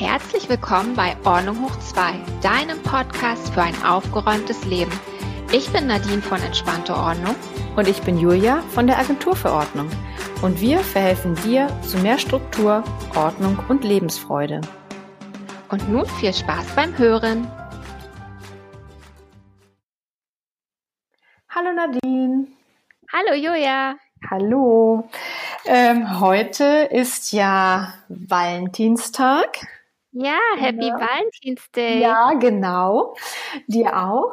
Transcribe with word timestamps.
Herzlich 0.00 0.48
willkommen 0.48 0.96
bei 0.96 1.14
Ordnung 1.26 1.62
hoch 1.62 1.78
2, 1.78 2.14
deinem 2.40 2.82
Podcast 2.82 3.52
für 3.52 3.60
ein 3.60 3.84
aufgeräumtes 3.84 4.64
Leben. 4.64 4.90
Ich 5.52 5.70
bin 5.74 5.88
Nadine 5.88 6.22
von 6.22 6.40
Entspannte 6.40 6.96
Ordnung. 6.96 7.36
Und 7.76 7.86
ich 7.86 8.00
bin 8.00 8.16
Julia 8.16 8.62
von 8.70 8.86
der 8.86 8.98
Agentur 8.98 9.36
für 9.36 9.52
Ordnung. 9.52 9.90
Und 10.40 10.58
wir 10.62 10.78
verhelfen 10.78 11.34
dir 11.44 11.68
zu 11.82 11.98
mehr 11.98 12.16
Struktur, 12.16 12.82
Ordnung 13.14 13.58
und 13.68 13.84
Lebensfreude. 13.84 14.62
Und 15.68 15.86
nun 15.90 16.06
viel 16.06 16.32
Spaß 16.32 16.74
beim 16.74 16.96
Hören. 16.96 17.46
Hallo 21.50 21.72
Nadine. 21.74 22.46
Hallo 23.12 23.34
Julia. 23.34 23.96
Hallo. 24.30 25.10
Ähm, 25.66 26.20
heute 26.20 26.88
ist 26.90 27.32
ja 27.32 27.92
Valentinstag. 28.08 29.58
Ja, 30.12 30.38
Happy 30.56 30.88
ja. 30.88 30.94
Valentine's 30.94 31.70
Day. 31.72 32.00
Ja, 32.00 32.32
genau. 32.34 33.14
Dir 33.66 33.96
auch. 33.96 34.32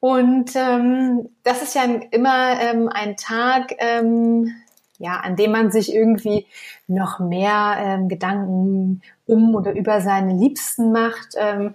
Und 0.00 0.54
ähm, 0.54 1.30
das 1.44 1.62
ist 1.62 1.74
ja 1.74 1.84
immer 2.10 2.60
ähm, 2.60 2.88
ein 2.92 3.16
Tag, 3.16 3.72
ähm, 3.78 4.54
ja, 4.98 5.16
an 5.20 5.36
dem 5.36 5.52
man 5.52 5.70
sich 5.70 5.94
irgendwie 5.94 6.46
noch 6.86 7.20
mehr 7.20 7.76
ähm, 7.78 8.08
Gedanken 8.08 9.02
um 9.26 9.54
oder 9.54 9.72
über 9.72 10.00
seine 10.00 10.34
Liebsten 10.34 10.92
macht, 10.92 11.34
ähm, 11.36 11.74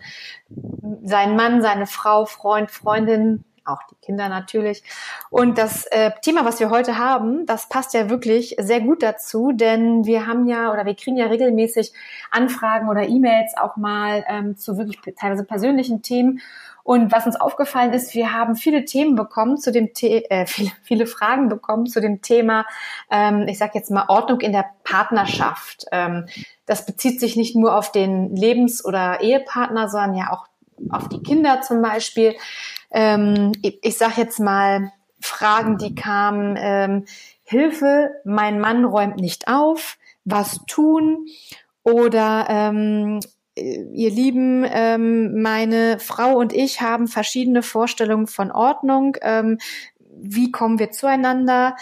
seinen 1.03 1.35
Mann, 1.35 1.61
seine 1.61 1.87
Frau, 1.87 2.25
Freund, 2.25 2.69
Freundin, 2.69 3.43
auch 3.69 3.83
die 3.89 3.95
Kinder 3.95 4.29
natürlich. 4.29 4.83
Und 5.29 5.57
das 5.57 5.85
äh, 5.87 6.11
Thema, 6.21 6.45
was 6.45 6.59
wir 6.59 6.69
heute 6.69 6.97
haben, 6.97 7.45
das 7.45 7.69
passt 7.69 7.93
ja 7.93 8.09
wirklich 8.09 8.55
sehr 8.59 8.81
gut 8.81 9.03
dazu, 9.03 9.51
denn 9.53 10.05
wir 10.05 10.27
haben 10.27 10.47
ja 10.47 10.71
oder 10.71 10.85
wir 10.85 10.95
kriegen 10.95 11.17
ja 11.17 11.27
regelmäßig 11.27 11.93
Anfragen 12.31 12.89
oder 12.89 13.07
E-Mails 13.07 13.55
auch 13.57 13.77
mal 13.77 14.25
ähm, 14.27 14.57
zu 14.57 14.77
wirklich 14.77 14.99
teilweise 15.15 15.43
persönlichen 15.43 16.01
Themen. 16.01 16.41
Und 16.89 17.11
was 17.11 17.27
uns 17.27 17.39
aufgefallen 17.39 17.93
ist, 17.93 18.15
wir 18.15 18.33
haben 18.33 18.55
viele 18.55 18.83
Themen 18.83 19.15
bekommen 19.15 19.57
zu 19.57 19.71
dem 19.71 19.89
The 19.95 20.25
äh, 20.25 20.45
viele, 20.47 20.71
viele 20.81 21.05
Fragen 21.05 21.47
bekommen 21.47 21.85
zu 21.85 22.01
dem 22.01 22.23
Thema, 22.23 22.65
ähm, 23.11 23.45
ich 23.47 23.59
sage 23.59 23.73
jetzt 23.75 23.91
mal 23.91 24.05
Ordnung 24.07 24.41
in 24.41 24.53
der 24.53 24.65
Partnerschaft. 24.83 25.85
Ähm, 25.91 26.25
das 26.65 26.87
bezieht 26.87 27.19
sich 27.19 27.35
nicht 27.35 27.55
nur 27.55 27.75
auf 27.75 27.91
den 27.91 28.35
Lebens- 28.35 28.83
oder 28.83 29.21
Ehepartner, 29.21 29.87
sondern 29.87 30.15
ja 30.15 30.31
auch 30.31 30.47
auf 30.89 31.09
die 31.09 31.21
Kinder 31.21 31.61
zum 31.61 31.81
Beispiel 31.81 32.35
ähm, 32.91 33.51
ich, 33.61 33.79
ich 33.83 33.97
sage 33.97 34.13
jetzt 34.17 34.39
mal, 34.39 34.91
Fragen, 35.21 35.77
die 35.77 35.95
kamen, 35.95 36.57
ähm, 36.57 37.05
Hilfe, 37.43 38.11
mein 38.25 38.59
Mann 38.59 38.85
räumt 38.85 39.17
nicht 39.17 39.47
auf, 39.47 39.97
was 40.23 40.59
tun? 40.65 41.25
Oder 41.83 42.45
ähm, 42.49 43.19
ihr 43.55 44.11
Lieben, 44.11 44.65
ähm, 44.69 45.41
meine 45.41 45.99
Frau 45.99 46.37
und 46.37 46.53
ich 46.53 46.81
haben 46.81 47.07
verschiedene 47.07 47.63
Vorstellungen 47.63 48.27
von 48.27 48.51
Ordnung. 48.51 49.17
Ähm, 49.21 49.57
wie 50.21 50.51
kommen 50.51 50.79
wir 50.79 50.91
zueinander? 50.91 51.75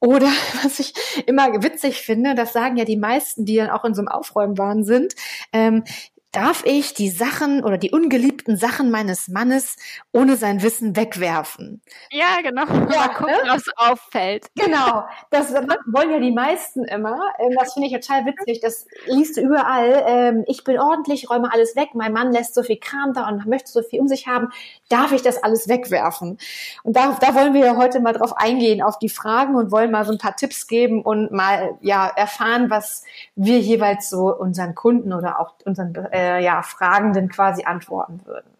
Oder 0.00 0.26
was 0.62 0.80
ich 0.80 0.94
immer 1.26 1.62
witzig 1.62 2.00
finde, 2.02 2.34
das 2.34 2.52
sagen 2.52 2.76
ja 2.76 2.84
die 2.84 2.96
meisten, 2.96 3.44
die 3.44 3.56
dann 3.56 3.70
auch 3.70 3.84
in 3.84 3.94
so 3.94 4.00
einem 4.00 4.08
Aufräumwahn 4.08 4.84
sind, 4.84 5.14
ähm, 5.52 5.84
darf 6.32 6.64
ich 6.64 6.94
die 6.94 7.10
Sachen 7.10 7.62
oder 7.62 7.76
die 7.76 7.90
ungeliebten 7.90 8.56
Sachen 8.56 8.90
meines 8.90 9.28
Mannes 9.28 9.76
ohne 10.12 10.36
sein 10.36 10.62
Wissen 10.62 10.96
wegwerfen. 10.96 11.82
Ja, 12.10 12.40
genau. 12.42 12.64
Ja, 12.66 12.86
Mal 12.86 13.08
gucken, 13.08 13.34
ne? 13.44 13.50
was 13.50 13.64
auffällt. 13.76 14.46
Genau. 14.56 15.04
Das 15.30 15.52
wollen 15.52 16.10
ja 16.10 16.18
die 16.18 16.32
meisten 16.32 16.84
immer. 16.84 17.18
Ähm, 17.38 17.56
das 17.58 17.72
finde 17.72 17.88
ich 17.88 17.94
total 17.94 18.26
witzig. 18.26 18.60
Das 18.60 18.86
liest 19.06 19.36
du 19.36 19.40
überall. 19.40 20.04
Ähm, 20.06 20.44
ich 20.46 20.62
bin 20.62 20.78
ordentlich, 20.78 21.30
räume 21.30 21.50
alles 21.52 21.74
weg. 21.74 21.90
Mein 21.94 22.12
Mann 22.12 22.32
lässt 22.32 22.54
so 22.54 22.62
viel 22.62 22.78
Kram 22.78 23.12
da 23.14 23.28
und 23.28 23.46
möchte 23.46 23.70
so 23.70 23.82
viel 23.82 24.00
um 24.00 24.08
sich 24.08 24.26
haben. 24.26 24.50
Darf 24.88 25.12
ich 25.12 25.22
das 25.22 25.42
alles 25.42 25.68
wegwerfen? 25.68 26.38
Und 26.82 26.96
da, 26.96 27.16
da 27.20 27.34
wollen 27.34 27.54
wir 27.54 27.64
ja 27.64 27.76
heute 27.76 28.00
mal 28.00 28.12
drauf 28.12 28.36
eingehen, 28.36 28.82
auf 28.82 28.98
die 28.98 29.08
Fragen 29.08 29.54
und 29.56 29.72
wollen 29.72 29.90
mal 29.90 30.04
so 30.04 30.12
ein 30.12 30.18
paar 30.18 30.36
Tipps 30.36 30.66
geben 30.66 31.02
und 31.02 31.32
mal, 31.32 31.78
ja, 31.80 32.08
erfahren, 32.08 32.68
was 32.68 33.04
wir 33.34 33.58
jeweils 33.58 34.10
so 34.10 34.34
unseren 34.34 34.74
Kunden 34.74 35.12
oder 35.12 35.40
auch 35.40 35.54
unseren 35.64 35.94
äh, 35.94 36.21
äh, 36.22 36.40
ja, 36.40 36.62
Fragenden 36.62 37.28
quasi 37.28 37.64
antworten 37.64 38.20
würden. 38.24 38.50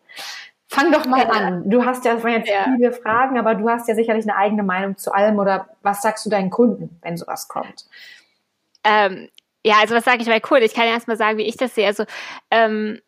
Fang 0.68 0.90
doch 0.90 1.04
mal 1.04 1.26
an. 1.26 1.68
Du 1.68 1.84
hast 1.84 2.04
ja, 2.04 2.14
das 2.14 2.24
waren 2.24 2.32
jetzt 2.32 2.48
ja. 2.48 2.64
viele 2.64 2.92
Fragen, 2.92 3.38
aber 3.38 3.54
du 3.54 3.68
hast 3.68 3.88
ja 3.88 3.94
sicherlich 3.94 4.24
eine 4.24 4.36
eigene 4.36 4.62
Meinung 4.62 4.96
zu 4.96 5.12
allem 5.12 5.38
oder 5.38 5.68
was 5.82 6.00
sagst 6.00 6.24
du 6.24 6.30
deinen 6.30 6.48
Kunden, 6.50 6.98
wenn 7.02 7.16
sowas 7.16 7.46
kommt? 7.46 7.84
Ähm, 8.82 9.28
ja, 9.64 9.76
also 9.80 9.94
was 9.94 10.04
sage 10.04 10.22
ich 10.22 10.28
bei 10.28 10.40
Kunden? 10.40 10.64
Ich 10.64 10.74
kann 10.74 10.86
ja 10.86 10.92
erstmal 10.92 11.18
sagen, 11.18 11.36
wie 11.36 11.46
ich 11.46 11.56
das 11.56 11.74
sehe. 11.74 11.86
Also 11.86 12.04
ähm, 12.50 13.00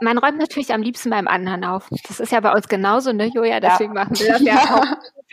man 0.00 0.18
räumt 0.18 0.38
natürlich 0.38 0.72
am 0.72 0.82
liebsten 0.82 1.10
beim 1.10 1.28
anderen 1.28 1.64
auf. 1.64 1.88
Das 2.06 2.20
ist 2.20 2.32
ja 2.32 2.40
bei 2.40 2.52
uns 2.52 2.68
genauso, 2.68 3.12
ne, 3.12 3.26
Julia? 3.26 3.60
Deswegen 3.60 3.94
ja. 3.94 4.04
machen 4.04 4.18
wir 4.18 4.28
das 4.28 4.40
ja, 4.40 4.54
ja 4.54 4.76
auch. 4.76 4.86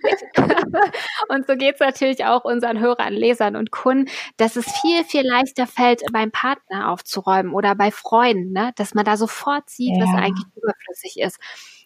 und 1.29 1.47
so 1.47 1.56
geht's 1.56 1.79
natürlich 1.79 2.25
auch 2.25 2.44
unseren 2.44 2.79
Hörern, 2.79 3.13
Lesern 3.13 3.56
und 3.56 3.72
Kunden, 3.72 4.09
dass 4.38 4.56
es 4.56 4.66
viel, 4.81 5.03
viel 5.03 5.28
leichter 5.28 5.67
fällt, 5.67 6.01
beim 6.12 6.31
Partner 6.31 6.89
aufzuräumen 6.91 7.53
oder 7.53 7.75
bei 7.75 7.91
Freunden, 7.91 8.51
ne? 8.51 8.72
dass 8.75 8.94
man 8.94 9.06
da 9.06 9.17
sofort 9.17 9.69
sieht, 9.69 9.95
ja. 9.97 10.03
was 10.03 10.16
eigentlich 10.16 10.47
überflüssig 10.56 11.19
ist. 11.19 11.39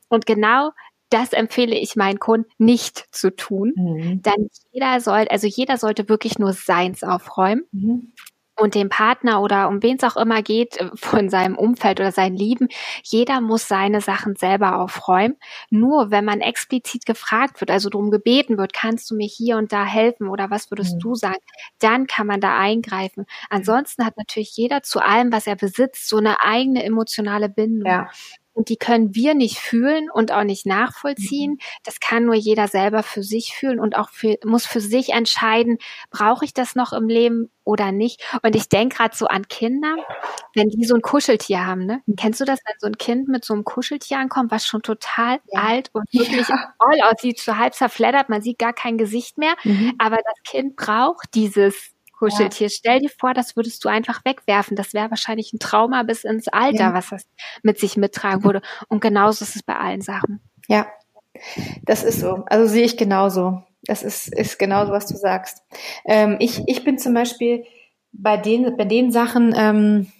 Und 0.07 0.25
genau 0.25 0.71
das 1.09 1.33
empfehle 1.33 1.75
ich 1.75 1.95
meinen 1.95 2.19
Kunden 2.19 2.49
nicht 2.57 3.05
zu 3.11 3.35
tun. 3.35 3.73
Mhm. 3.75 4.21
Dann 4.21 4.49
jeder 4.71 4.99
soll, 4.99 5.27
also 5.29 5.47
jeder 5.47 5.77
sollte 5.77 6.09
wirklich 6.09 6.39
nur 6.39 6.53
seins 6.53 7.03
aufräumen. 7.03 7.65
Mhm 7.71 8.13
und 8.57 8.75
dem 8.75 8.89
Partner 8.89 9.41
oder 9.41 9.67
um 9.67 9.83
wen 9.83 9.97
es 9.97 10.03
auch 10.03 10.17
immer 10.17 10.41
geht, 10.41 10.77
äh, 10.77 10.89
von 10.95 11.29
seinem 11.29 11.57
Umfeld 11.57 11.99
oder 11.99 12.11
seinen 12.11 12.35
Lieben, 12.35 12.67
jeder 13.03 13.41
muss 13.41 13.67
seine 13.67 14.01
Sachen 14.01 14.35
selber 14.35 14.79
aufräumen. 14.79 15.37
Nur 15.69 16.11
wenn 16.11 16.25
man 16.25 16.41
explizit 16.41 17.05
gefragt 17.05 17.61
wird, 17.61 17.71
also 17.71 17.89
darum 17.89 18.11
gebeten 18.11 18.57
wird, 18.57 18.73
kannst 18.73 19.09
du 19.11 19.15
mir 19.15 19.27
hier 19.27 19.57
und 19.57 19.71
da 19.71 19.85
helfen 19.85 20.29
oder 20.29 20.49
was 20.49 20.71
würdest 20.71 20.95
mhm. 20.95 20.99
du 20.99 21.15
sagen, 21.15 21.41
dann 21.79 22.07
kann 22.07 22.27
man 22.27 22.41
da 22.41 22.57
eingreifen. 22.57 23.25
Ansonsten 23.49 24.05
hat 24.05 24.17
natürlich 24.17 24.55
jeder 24.55 24.83
zu 24.83 24.99
allem, 24.99 25.31
was 25.31 25.47
er 25.47 25.55
besitzt, 25.55 26.07
so 26.07 26.17
eine 26.17 26.43
eigene 26.43 26.83
emotionale 26.83 27.49
Bindung. 27.49 27.91
Ja. 27.91 28.09
Und 28.55 28.69
die 28.69 28.77
können 28.77 29.13
wir 29.13 29.35
nicht 29.35 29.59
fühlen 29.59 30.09
und 30.09 30.31
auch 30.31 30.43
nicht 30.43 30.65
nachvollziehen. 30.65 31.51
Mhm. 31.51 31.59
Das 31.83 31.99
kann 31.99 32.25
nur 32.25 32.35
jeder 32.35 32.67
selber 32.67 33.03
für 33.03 33.21
sich 33.21 33.53
fühlen 33.53 33.79
und 33.79 33.97
auch 33.97 34.09
für, 34.09 34.37
muss 34.45 34.65
für 34.65 34.81
sich 34.81 35.09
entscheiden, 35.09 35.77
brauche 36.09 36.45
ich 36.45 36.53
das 36.53 36.73
noch 36.73 36.93
im 36.93 37.07
Leben 37.07 37.51
oder 37.65 37.91
nicht. 37.91 38.23
Und 38.41 38.55
ich 38.55 38.69
denke 38.69 38.95
gerade 38.95 39.15
so 39.15 39.27
an 39.27 39.47
Kinder, 39.47 39.95
wenn 40.53 40.69
die 40.69 40.85
so 40.85 40.95
ein 40.95 41.01
Kuscheltier 41.01 41.65
haben, 41.65 41.85
ne? 41.85 42.01
Mhm. 42.05 42.15
Kennst 42.15 42.39
du 42.39 42.45
das, 42.45 42.59
wenn 42.65 42.75
so 42.79 42.87
ein 42.87 42.97
Kind 42.97 43.27
mit 43.27 43.43
so 43.43 43.53
einem 43.53 43.65
Kuscheltier 43.65 44.19
ankommt, 44.19 44.51
was 44.51 44.65
schon 44.65 44.81
total 44.81 45.39
ja. 45.51 45.61
alt 45.61 45.89
und 45.91 46.05
wirklich 46.13 46.47
ja. 46.47 46.73
voll 46.81 47.01
aussieht, 47.11 47.39
so 47.39 47.57
halb 47.57 47.73
zerfleddert, 47.73 48.29
man 48.29 48.41
sieht 48.41 48.59
gar 48.59 48.73
kein 48.73 48.97
Gesicht 48.97 49.37
mehr, 49.37 49.55
mhm. 49.63 49.93
aber 49.97 50.17
das 50.17 50.43
Kind 50.49 50.75
braucht 50.75 51.33
dieses 51.33 51.94
Kuscheltier. 52.17 52.67
Ja. 52.67 52.73
Stell 52.73 52.99
dir 53.01 53.09
vor, 53.09 53.33
das 53.33 53.55
würdest 53.55 53.83
du 53.83 53.89
einfach 53.89 54.23
wegwerfen. 54.25 54.75
Das 54.75 54.93
wäre 54.93 55.09
wahrscheinlich 55.09 55.53
ein 55.53 55.59
Trauma 55.59 56.03
bis 56.03 56.23
ins 56.23 56.47
Alter, 56.47 56.77
ja. 56.77 56.93
was 56.93 57.09
das 57.09 57.25
mit 57.63 57.79
sich 57.79 57.97
mittragen 57.97 58.43
würde. 58.43 58.61
Und 58.87 59.01
genauso 59.01 59.43
ist 59.43 59.55
es 59.55 59.63
bei 59.63 59.75
allen 59.75 60.01
Sachen. 60.01 60.41
Ja, 60.67 60.87
das 61.83 62.03
ist 62.03 62.19
so. 62.19 62.43
Also 62.47 62.67
sehe 62.67 62.85
ich 62.85 62.97
genauso. 62.97 63.63
Das 63.83 64.03
ist, 64.03 64.33
ist 64.33 64.57
genauso, 64.57 64.91
was 64.91 65.05
du 65.05 65.15
sagst. 65.15 65.63
Ähm, 66.05 66.37
ich, 66.39 66.63
ich 66.67 66.83
bin 66.83 66.97
zum 66.97 67.13
Beispiel 67.13 67.65
bei 68.11 68.37
den, 68.37 68.75
bei 68.77 68.85
den 68.85 69.11
Sachen, 69.11 69.53
ähm, 69.55 70.11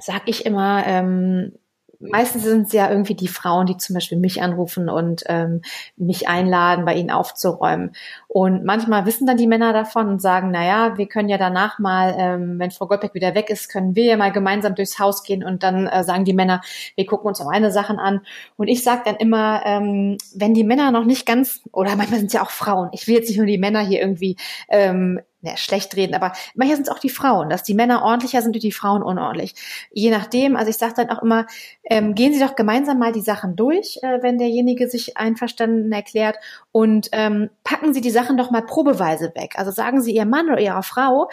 sag 0.00 0.22
ich 0.26 0.46
immer, 0.46 0.84
ähm, 0.86 1.52
meistens 2.00 2.44
sind 2.44 2.66
es 2.66 2.72
ja 2.72 2.90
irgendwie 2.90 3.14
die 3.14 3.28
Frauen, 3.28 3.66
die 3.66 3.76
zum 3.76 3.94
Beispiel 3.94 4.18
mich 4.18 4.42
anrufen 4.42 4.88
und 4.88 5.22
ähm, 5.26 5.62
mich 5.96 6.28
einladen, 6.28 6.84
bei 6.84 6.94
ihnen 6.94 7.10
aufzuräumen. 7.10 7.92
Und 8.26 8.64
manchmal 8.64 9.06
wissen 9.06 9.26
dann 9.26 9.36
die 9.36 9.46
Männer 9.46 9.72
davon 9.72 10.08
und 10.08 10.22
sagen, 10.22 10.50
na 10.50 10.64
ja, 10.64 10.98
wir 10.98 11.06
können 11.06 11.28
ja 11.28 11.38
danach 11.38 11.78
mal, 11.78 12.14
ähm, 12.18 12.58
wenn 12.58 12.70
Frau 12.70 12.86
Goldbeck 12.86 13.14
wieder 13.14 13.34
weg 13.34 13.50
ist, 13.50 13.68
können 13.68 13.94
wir 13.94 14.04
ja 14.04 14.16
mal 14.16 14.32
gemeinsam 14.32 14.74
durchs 14.74 14.98
Haus 14.98 15.22
gehen 15.22 15.44
und 15.44 15.62
dann 15.62 15.86
äh, 15.86 16.02
sagen 16.04 16.24
die 16.24 16.32
Männer, 16.32 16.62
wir 16.96 17.06
gucken 17.06 17.28
uns 17.28 17.40
auch 17.40 17.50
eine 17.50 17.70
Sachen 17.70 17.98
an. 17.98 18.22
Und 18.56 18.68
ich 18.68 18.82
sage 18.82 19.02
dann 19.04 19.16
immer, 19.16 19.62
ähm, 19.66 20.16
wenn 20.34 20.54
die 20.54 20.64
Männer 20.64 20.90
noch 20.90 21.04
nicht 21.04 21.26
ganz, 21.26 21.60
oder 21.72 21.96
manchmal 21.96 22.18
sind 22.20 22.28
es 22.28 22.32
ja 22.32 22.42
auch 22.42 22.50
Frauen, 22.50 22.88
ich 22.92 23.06
will 23.06 23.14
jetzt 23.14 23.28
nicht 23.28 23.38
nur 23.38 23.46
die 23.46 23.58
Männer 23.58 23.80
hier 23.80 24.00
irgendwie 24.00 24.36
ähm, 24.68 25.20
ja, 25.42 25.56
schlecht 25.56 25.96
reden, 25.96 26.14
aber 26.14 26.32
manchmal 26.54 26.76
sind 26.76 26.88
es 26.88 26.94
auch 26.94 26.98
die 26.98 27.08
Frauen, 27.08 27.48
dass 27.48 27.62
die 27.62 27.74
Männer 27.74 28.02
ordentlicher 28.02 28.42
sind 28.42 28.54
und 28.54 28.62
die 28.62 28.72
Frauen 28.72 29.02
unordentlich. 29.02 29.54
Je 29.92 30.10
nachdem, 30.10 30.56
also 30.56 30.70
ich 30.70 30.76
sage 30.76 30.94
dann 30.96 31.10
auch 31.10 31.22
immer, 31.22 31.46
ähm, 31.84 32.14
gehen 32.14 32.34
Sie 32.34 32.40
doch 32.40 32.56
gemeinsam 32.56 32.98
mal 32.98 33.12
die 33.12 33.20
Sachen 33.20 33.56
durch, 33.56 33.98
äh, 34.02 34.22
wenn 34.22 34.38
derjenige 34.38 34.88
sich 34.88 35.16
einverstanden 35.16 35.90
erklärt 35.92 36.36
und 36.72 37.08
ähm, 37.12 37.50
packen 37.64 37.94
Sie 37.94 38.00
die 38.00 38.10
Sachen 38.10 38.36
doch 38.36 38.50
mal 38.50 38.62
probeweise 38.62 39.32
weg. 39.34 39.54
Also 39.56 39.70
sagen 39.70 40.02
Sie 40.02 40.14
Ihrem 40.14 40.30
Mann 40.30 40.50
oder 40.50 40.60
Ihrer 40.60 40.82
Frau, 40.82 41.28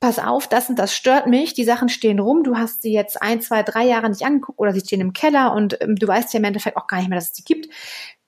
pass 0.00 0.18
auf, 0.18 0.48
das 0.48 0.70
und 0.70 0.78
das 0.78 0.94
stört 0.94 1.26
mich, 1.26 1.52
die 1.52 1.64
Sachen 1.64 1.90
stehen 1.90 2.18
rum, 2.18 2.42
du 2.42 2.56
hast 2.56 2.80
sie 2.80 2.92
jetzt 2.92 3.20
ein, 3.20 3.42
zwei, 3.42 3.62
drei 3.62 3.84
Jahre 3.84 4.08
nicht 4.08 4.24
angeguckt 4.24 4.58
oder 4.58 4.72
sie 4.72 4.80
stehen 4.80 5.02
im 5.02 5.12
Keller 5.12 5.52
und 5.54 5.76
ähm, 5.82 5.94
du 5.96 6.08
weißt 6.08 6.32
ja 6.32 6.38
im 6.38 6.44
Endeffekt 6.44 6.78
auch 6.78 6.86
gar 6.86 6.98
nicht 6.98 7.10
mehr, 7.10 7.18
dass 7.18 7.28
es 7.28 7.32
die 7.34 7.44
gibt 7.44 7.68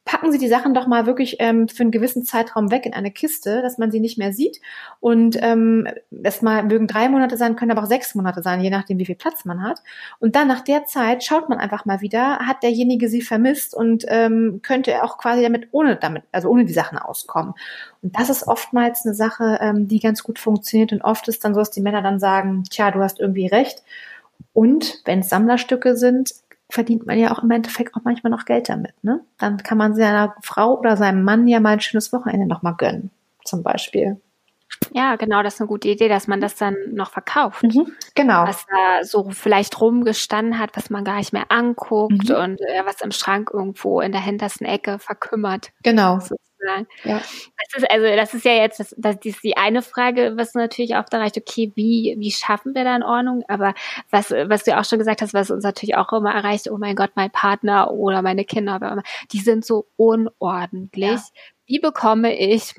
packen 0.04 0.32
Sie 0.32 0.38
die 0.38 0.48
Sachen 0.48 0.74
doch 0.74 0.86
mal 0.88 1.06
wirklich 1.06 1.36
ähm, 1.38 1.68
für 1.68 1.82
einen 1.82 1.92
gewissen 1.92 2.24
Zeitraum 2.24 2.70
weg 2.72 2.86
in 2.86 2.92
eine 2.92 3.12
Kiste, 3.12 3.62
dass 3.62 3.78
man 3.78 3.92
sie 3.92 4.00
nicht 4.00 4.18
mehr 4.18 4.32
sieht. 4.32 4.60
Und 4.98 5.38
ähm, 5.40 5.86
das 6.10 6.42
mal 6.42 6.64
mögen 6.64 6.88
drei 6.88 7.08
Monate 7.08 7.36
sein, 7.36 7.54
können 7.54 7.70
aber 7.70 7.82
auch 7.82 7.88
sechs 7.88 8.14
Monate 8.14 8.42
sein, 8.42 8.60
je 8.60 8.70
nachdem, 8.70 8.98
wie 8.98 9.06
viel 9.06 9.14
Platz 9.14 9.44
man 9.44 9.62
hat. 9.62 9.80
Und 10.18 10.34
dann 10.34 10.48
nach 10.48 10.62
der 10.62 10.86
Zeit 10.86 11.22
schaut 11.22 11.48
man 11.48 11.58
einfach 11.58 11.84
mal 11.84 12.00
wieder, 12.00 12.38
hat 12.40 12.62
derjenige 12.64 13.08
sie 13.08 13.22
vermisst 13.22 13.74
und 13.74 14.04
ähm, 14.08 14.60
könnte 14.62 15.04
auch 15.04 15.18
quasi 15.18 15.42
damit 15.42 15.68
ohne 15.70 15.96
damit, 15.96 16.24
also 16.32 16.48
ohne 16.48 16.64
die 16.64 16.72
Sachen 16.72 16.98
auskommen. 16.98 17.54
Und 18.02 18.18
das 18.18 18.28
ist 18.28 18.48
oftmals 18.48 19.06
eine 19.06 19.14
Sache, 19.14 19.58
ähm, 19.60 19.86
die 19.86 20.00
ganz 20.00 20.24
gut 20.24 20.40
funktioniert. 20.40 20.92
Und 20.92 21.02
oft 21.02 21.28
ist 21.28 21.44
dann 21.44 21.54
so, 21.54 21.60
dass 21.60 21.70
die 21.70 21.80
Männer 21.80 22.02
dann 22.02 22.18
sagen, 22.18 22.64
tja, 22.64 22.90
du 22.90 23.00
hast 23.00 23.20
irgendwie 23.20 23.46
recht. 23.46 23.84
Und 24.52 25.00
wenn 25.04 25.20
es 25.20 25.28
Sammlerstücke 25.28 25.96
sind, 25.96 26.34
verdient 26.72 27.06
man 27.06 27.18
ja 27.18 27.32
auch 27.32 27.42
im 27.42 27.50
Endeffekt 27.50 27.94
auch 27.94 28.00
manchmal 28.04 28.30
noch 28.30 28.44
Geld 28.44 28.68
damit. 28.68 28.92
Ne? 29.02 29.20
Dann 29.38 29.58
kann 29.58 29.78
man 29.78 29.94
seiner 29.94 30.34
Frau 30.42 30.78
oder 30.78 30.96
seinem 30.96 31.22
Mann 31.22 31.46
ja 31.46 31.60
mal 31.60 31.74
ein 31.74 31.80
schönes 31.80 32.12
Wochenende 32.12 32.46
nochmal 32.46 32.74
gönnen, 32.76 33.10
zum 33.44 33.62
Beispiel. 33.62 34.20
Ja, 34.92 35.16
genau, 35.16 35.42
das 35.42 35.54
ist 35.54 35.60
eine 35.60 35.68
gute 35.68 35.88
Idee, 35.88 36.08
dass 36.08 36.26
man 36.26 36.40
das 36.40 36.56
dann 36.56 36.76
noch 36.92 37.10
verkauft. 37.10 37.62
Mhm, 37.62 37.92
genau. 38.14 38.44
Was 38.46 38.66
da 38.66 39.04
so 39.04 39.30
vielleicht 39.30 39.80
rumgestanden 39.80 40.58
hat, 40.58 40.70
was 40.74 40.90
man 40.90 41.04
gar 41.04 41.16
nicht 41.16 41.32
mehr 41.32 41.50
anguckt 41.50 42.30
mhm. 42.30 42.34
und 42.34 42.60
äh, 42.60 42.82
was 42.84 43.00
im 43.02 43.12
Schrank 43.12 43.50
irgendwo 43.52 44.00
in 44.00 44.12
der 44.12 44.22
hintersten 44.22 44.66
Ecke 44.66 44.98
verkümmert. 44.98 45.72
Genau. 45.82 46.20
So 46.20 46.36
sagen. 46.64 46.86
Ja. 47.04 47.18
Das 47.18 47.82
ist 47.82 47.90
also, 47.90 48.06
das 48.16 48.34
ist 48.34 48.44
ja 48.44 48.52
jetzt, 48.52 48.80
das, 48.80 48.94
das 48.98 49.16
ist 49.24 49.42
die 49.42 49.56
eine 49.56 49.82
Frage, 49.82 50.34
was 50.36 50.54
natürlich 50.54 50.96
auch 50.96 51.04
da 51.08 51.18
reicht, 51.18 51.36
okay, 51.36 51.72
wie, 51.74 52.16
wie 52.18 52.30
schaffen 52.30 52.74
wir 52.74 52.84
da 52.84 52.96
in 52.96 53.02
Ordnung? 53.02 53.44
Aber 53.48 53.74
was, 54.10 54.30
was 54.30 54.64
du 54.64 54.78
auch 54.78 54.84
schon 54.84 54.98
gesagt 54.98 55.22
hast, 55.22 55.34
was 55.34 55.50
uns 55.50 55.64
natürlich 55.64 55.96
auch 55.96 56.12
immer 56.12 56.32
erreicht, 56.32 56.70
oh 56.70 56.78
mein 56.78 56.96
Gott, 56.96 57.10
mein 57.14 57.30
Partner 57.30 57.90
oder 57.90 58.22
meine 58.22 58.44
Kinder, 58.44 59.02
die 59.32 59.40
sind 59.40 59.64
so 59.64 59.86
unordentlich. 59.96 61.10
Ja. 61.10 61.22
Wie 61.66 61.78
bekomme 61.78 62.38
ich 62.38 62.74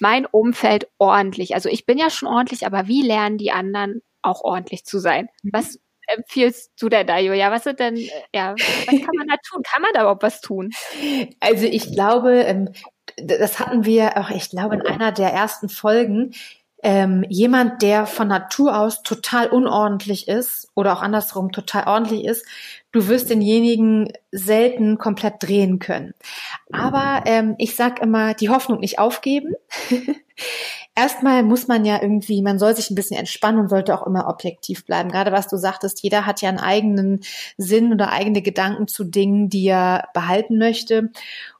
mein, 0.00 0.26
Umfeld 0.26 0.88
ordentlich? 0.98 1.54
Also 1.54 1.68
ich 1.68 1.86
bin 1.86 1.98
ja 1.98 2.10
schon 2.10 2.28
ordentlich, 2.28 2.66
aber 2.66 2.88
wie 2.88 3.02
lernen 3.02 3.38
die 3.38 3.52
anderen 3.52 4.02
auch 4.22 4.42
ordentlich 4.42 4.84
zu 4.84 4.98
sein? 4.98 5.28
Mhm. 5.42 5.50
Was 5.52 5.78
empfiehlst 6.06 6.72
du 6.78 6.88
denn 6.88 7.06
da, 7.06 7.18
Julia? 7.18 7.50
Was 7.50 7.64
sind 7.64 7.80
denn, 7.80 7.96
ja, 8.34 8.54
was 8.54 8.86
kann 8.86 9.16
man 9.16 9.28
da 9.28 9.36
tun? 9.48 9.62
Kann 9.62 9.82
man 9.82 9.90
da 9.94 10.00
überhaupt 10.02 10.22
was 10.22 10.40
tun? 10.40 10.70
Also 11.40 11.66
ich 11.66 11.92
glaube, 11.92 12.32
ähm, 12.42 12.70
das 13.16 13.58
hatten 13.58 13.84
wir 13.84 14.18
auch, 14.18 14.30
ich 14.30 14.50
glaube, 14.50 14.76
in 14.76 14.82
einer 14.82 15.12
der 15.12 15.32
ersten 15.32 15.68
Folgen, 15.68 16.32
ähm, 16.82 17.24
jemand, 17.30 17.80
der 17.80 18.04
von 18.06 18.28
Natur 18.28 18.78
aus 18.78 19.02
total 19.02 19.48
unordentlich 19.48 20.28
ist 20.28 20.68
oder 20.74 20.92
auch 20.92 21.00
andersrum 21.00 21.50
total 21.50 21.86
ordentlich 21.86 22.26
ist, 22.26 22.44
du 22.92 23.08
wirst 23.08 23.30
denjenigen 23.30 24.12
selten 24.32 24.98
komplett 24.98 25.42
drehen 25.42 25.78
können. 25.78 26.12
Aber 26.72 27.22
ähm, 27.24 27.54
ich 27.56 27.74
sag 27.74 28.02
immer, 28.02 28.34
die 28.34 28.50
Hoffnung 28.50 28.80
nicht 28.80 28.98
aufgeben. 28.98 29.54
erstmal 30.96 31.42
muss 31.42 31.66
man 31.66 31.84
ja 31.84 32.00
irgendwie, 32.00 32.40
man 32.40 32.58
soll 32.58 32.74
sich 32.76 32.90
ein 32.90 32.94
bisschen 32.94 33.18
entspannen 33.18 33.60
und 33.60 33.68
sollte 33.68 33.94
auch 33.94 34.06
immer 34.06 34.28
objektiv 34.28 34.86
bleiben. 34.86 35.10
Gerade 35.10 35.32
was 35.32 35.48
du 35.48 35.56
sagtest, 35.56 36.02
jeder 36.02 36.24
hat 36.24 36.40
ja 36.40 36.48
einen 36.48 36.60
eigenen 36.60 37.20
Sinn 37.56 37.92
oder 37.92 38.12
eigene 38.12 38.42
Gedanken 38.42 38.86
zu 38.86 39.04
Dingen, 39.04 39.48
die 39.48 39.66
er 39.66 40.08
behalten 40.14 40.56
möchte. 40.58 41.10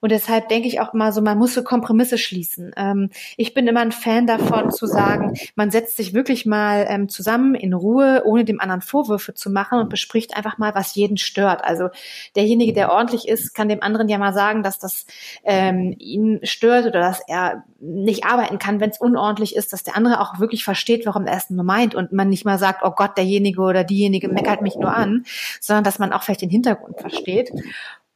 Und 0.00 0.12
deshalb 0.12 0.48
denke 0.48 0.68
ich 0.68 0.80
auch 0.80 0.94
immer 0.94 1.12
so, 1.12 1.20
man 1.20 1.38
muss 1.38 1.54
so 1.54 1.64
Kompromisse 1.64 2.16
schließen. 2.16 2.72
Ähm, 2.76 3.10
ich 3.36 3.54
bin 3.54 3.66
immer 3.66 3.80
ein 3.80 3.92
Fan 3.92 4.26
davon 4.26 4.70
zu 4.70 4.86
sagen, 4.86 5.34
man 5.56 5.70
setzt 5.70 5.96
sich 5.96 6.14
wirklich 6.14 6.46
mal 6.46 6.86
ähm, 6.88 7.08
zusammen 7.08 7.54
in 7.54 7.74
Ruhe, 7.74 8.22
ohne 8.24 8.44
dem 8.44 8.60
anderen 8.60 8.82
Vorwürfe 8.82 9.34
zu 9.34 9.50
machen 9.50 9.80
und 9.80 9.88
bespricht 9.88 10.36
einfach 10.36 10.58
mal, 10.58 10.74
was 10.74 10.94
jeden 10.94 11.16
stört. 11.16 11.64
Also 11.64 11.88
derjenige, 12.36 12.72
der 12.72 12.92
ordentlich 12.92 13.26
ist, 13.26 13.54
kann 13.54 13.68
dem 13.68 13.82
anderen 13.82 14.08
ja 14.08 14.18
mal 14.18 14.32
sagen, 14.32 14.62
dass 14.62 14.78
das 14.78 15.06
ähm, 15.42 15.96
ihn 15.98 16.38
stört 16.44 16.86
oder 16.86 17.00
dass 17.00 17.20
er 17.26 17.64
nicht 17.80 18.24
arbeiten 18.24 18.58
kann, 18.58 18.80
wenn 18.80 18.90
es 18.90 19.00
unordentlich 19.00 19.23
ist, 19.56 19.72
dass 19.72 19.82
der 19.82 19.96
andere 19.96 20.20
auch 20.20 20.38
wirklich 20.38 20.64
versteht, 20.64 21.06
warum 21.06 21.26
er 21.26 21.36
es 21.36 21.50
nur 21.50 21.64
meint 21.64 21.94
und 21.94 22.12
man 22.12 22.28
nicht 22.28 22.44
mal 22.44 22.58
sagt, 22.58 22.82
oh 22.82 22.92
Gott, 22.92 23.16
derjenige 23.16 23.60
oder 23.60 23.84
diejenige 23.84 24.28
meckert 24.28 24.62
mich 24.62 24.76
nur 24.76 24.94
an, 24.94 25.24
sondern 25.60 25.84
dass 25.84 25.98
man 25.98 26.12
auch 26.12 26.22
vielleicht 26.22 26.42
den 26.42 26.50
Hintergrund 26.50 27.00
versteht. 27.00 27.52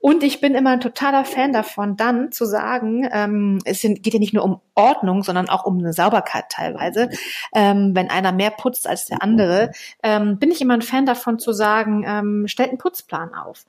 Und 0.01 0.23
ich 0.23 0.41
bin 0.41 0.55
immer 0.55 0.71
ein 0.71 0.81
totaler 0.81 1.25
Fan 1.25 1.53
davon, 1.53 1.97
dann 1.97 2.31
zu 2.31 2.45
sagen, 2.45 3.09
ähm, 3.13 3.59
es 3.65 3.83
geht 3.83 4.15
ja 4.15 4.21
nicht 4.21 4.33
nur 4.33 4.45
um 4.45 4.61
Ordnung, 4.77 5.25
sondern 5.25 5.49
auch 5.49 5.65
um 5.65 5.79
eine 5.79 5.93
Sauberkeit 5.93 6.45
teilweise. 6.51 7.11
Ähm, 7.53 7.97
wenn 7.97 8.09
einer 8.09 8.31
mehr 8.31 8.51
putzt 8.51 8.87
als 8.87 9.07
der 9.07 9.23
andere, 9.23 9.73
ähm, 10.05 10.39
bin 10.39 10.53
ich 10.53 10.61
immer 10.61 10.75
ein 10.75 10.83
Fan 10.83 11.05
davon 11.05 11.41
zu 11.41 11.53
sagen, 11.53 12.05
ähm, 12.07 12.47
stellt 12.47 12.69
einen 12.69 12.79
Putzplan 12.79 13.35
auf. 13.35 13.65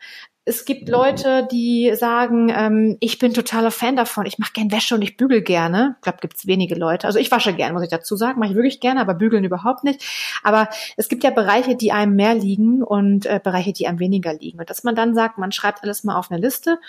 Es 0.50 0.66
gibt 0.66 0.90
Leute, 0.90 1.48
die 1.52 1.94
sagen, 1.94 2.50
ähm, 2.50 2.98
ich 3.02 3.20
bin 3.20 3.36
totaler 3.36 3.70
Fan 3.70 3.96
davon, 3.96 4.26
ich 4.26 4.40
mache 4.40 4.54
gern 4.54 4.72
Wäsche 4.72 4.96
und 4.96 5.04
ich 5.04 5.16
bügel 5.16 5.44
gerne. 5.44 5.96
Ich 5.98 6.02
glaube, 6.02 6.18
gibt 6.22 6.38
es 6.38 6.48
wenige 6.48 6.74
Leute. 6.74 7.06
Also 7.06 7.20
ich 7.20 7.30
wasche 7.30 7.54
gern, 7.54 7.74
muss 7.74 7.84
ich 7.84 7.90
dazu 7.90 8.16
sagen, 8.16 8.40
mache 8.40 8.50
ich 8.50 8.56
wirklich 8.56 8.80
gerne, 8.80 9.00
aber 9.00 9.14
bügeln 9.14 9.44
überhaupt 9.44 9.84
nicht. 9.84 10.04
Aber 10.42 10.68
es 10.98 11.08
gibt 11.08 11.24
ja 11.24 11.30
Bereiche, 11.30 11.76
die 11.76 11.92
einem 11.92 12.16
mehr 12.16 12.34
liegen 12.34 12.82
und 12.82 13.28
äh, 13.28 13.40
Bereiche, 13.44 13.74
die 13.74 13.86
einem 13.86 14.00
weniger 14.00 14.34
liegen. 14.34 14.60
Und 14.60 14.72
dass 14.72 14.84
man 14.84 14.96
dann 14.96 15.14
sagt, 15.14 15.38
man 15.38 15.52
schreibt 15.52 15.84
alles 15.84 16.04
mal 16.04 16.18
auf 16.18 16.32
eine 16.32 16.42
Liste 16.42 16.80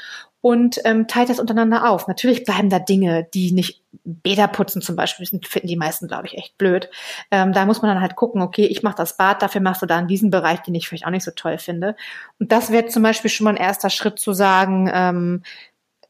und 0.42 0.80
ähm, 0.84 1.06
teilt 1.06 1.28
das 1.28 1.38
untereinander 1.38 1.90
auf. 1.90 2.08
Natürlich 2.08 2.44
bleiben 2.44 2.70
da 2.70 2.78
Dinge, 2.78 3.28
die 3.34 3.52
nicht 3.52 3.82
Bäder 4.04 4.48
putzen 4.48 4.80
zum 4.80 4.96
Beispiel, 4.96 5.26
finden 5.26 5.68
die 5.68 5.76
meisten, 5.76 6.08
glaube 6.08 6.26
ich, 6.26 6.38
echt 6.38 6.56
blöd. 6.56 6.88
Ähm, 7.30 7.52
da 7.52 7.66
muss 7.66 7.82
man 7.82 7.90
dann 7.90 8.00
halt 8.00 8.16
gucken, 8.16 8.40
okay, 8.40 8.64
ich 8.64 8.82
mache 8.82 8.96
das 8.96 9.16
Bad, 9.16 9.42
dafür 9.42 9.60
machst 9.60 9.82
du 9.82 9.86
da 9.86 9.98
in 9.98 10.08
diesem 10.08 10.30
Bereich, 10.30 10.60
den 10.60 10.74
ich 10.74 10.88
vielleicht 10.88 11.06
auch 11.06 11.10
nicht 11.10 11.24
so 11.24 11.32
toll 11.32 11.58
finde. 11.58 11.96
Und 12.38 12.52
das 12.52 12.70
wäre 12.70 12.86
zum 12.86 13.02
Beispiel 13.02 13.30
schon 13.30 13.44
mal 13.44 13.50
ein 13.50 13.56
erster 13.56 13.90
Schritt 13.90 14.18
zu 14.18 14.32
sagen, 14.32 14.90
ähm, 14.92 15.42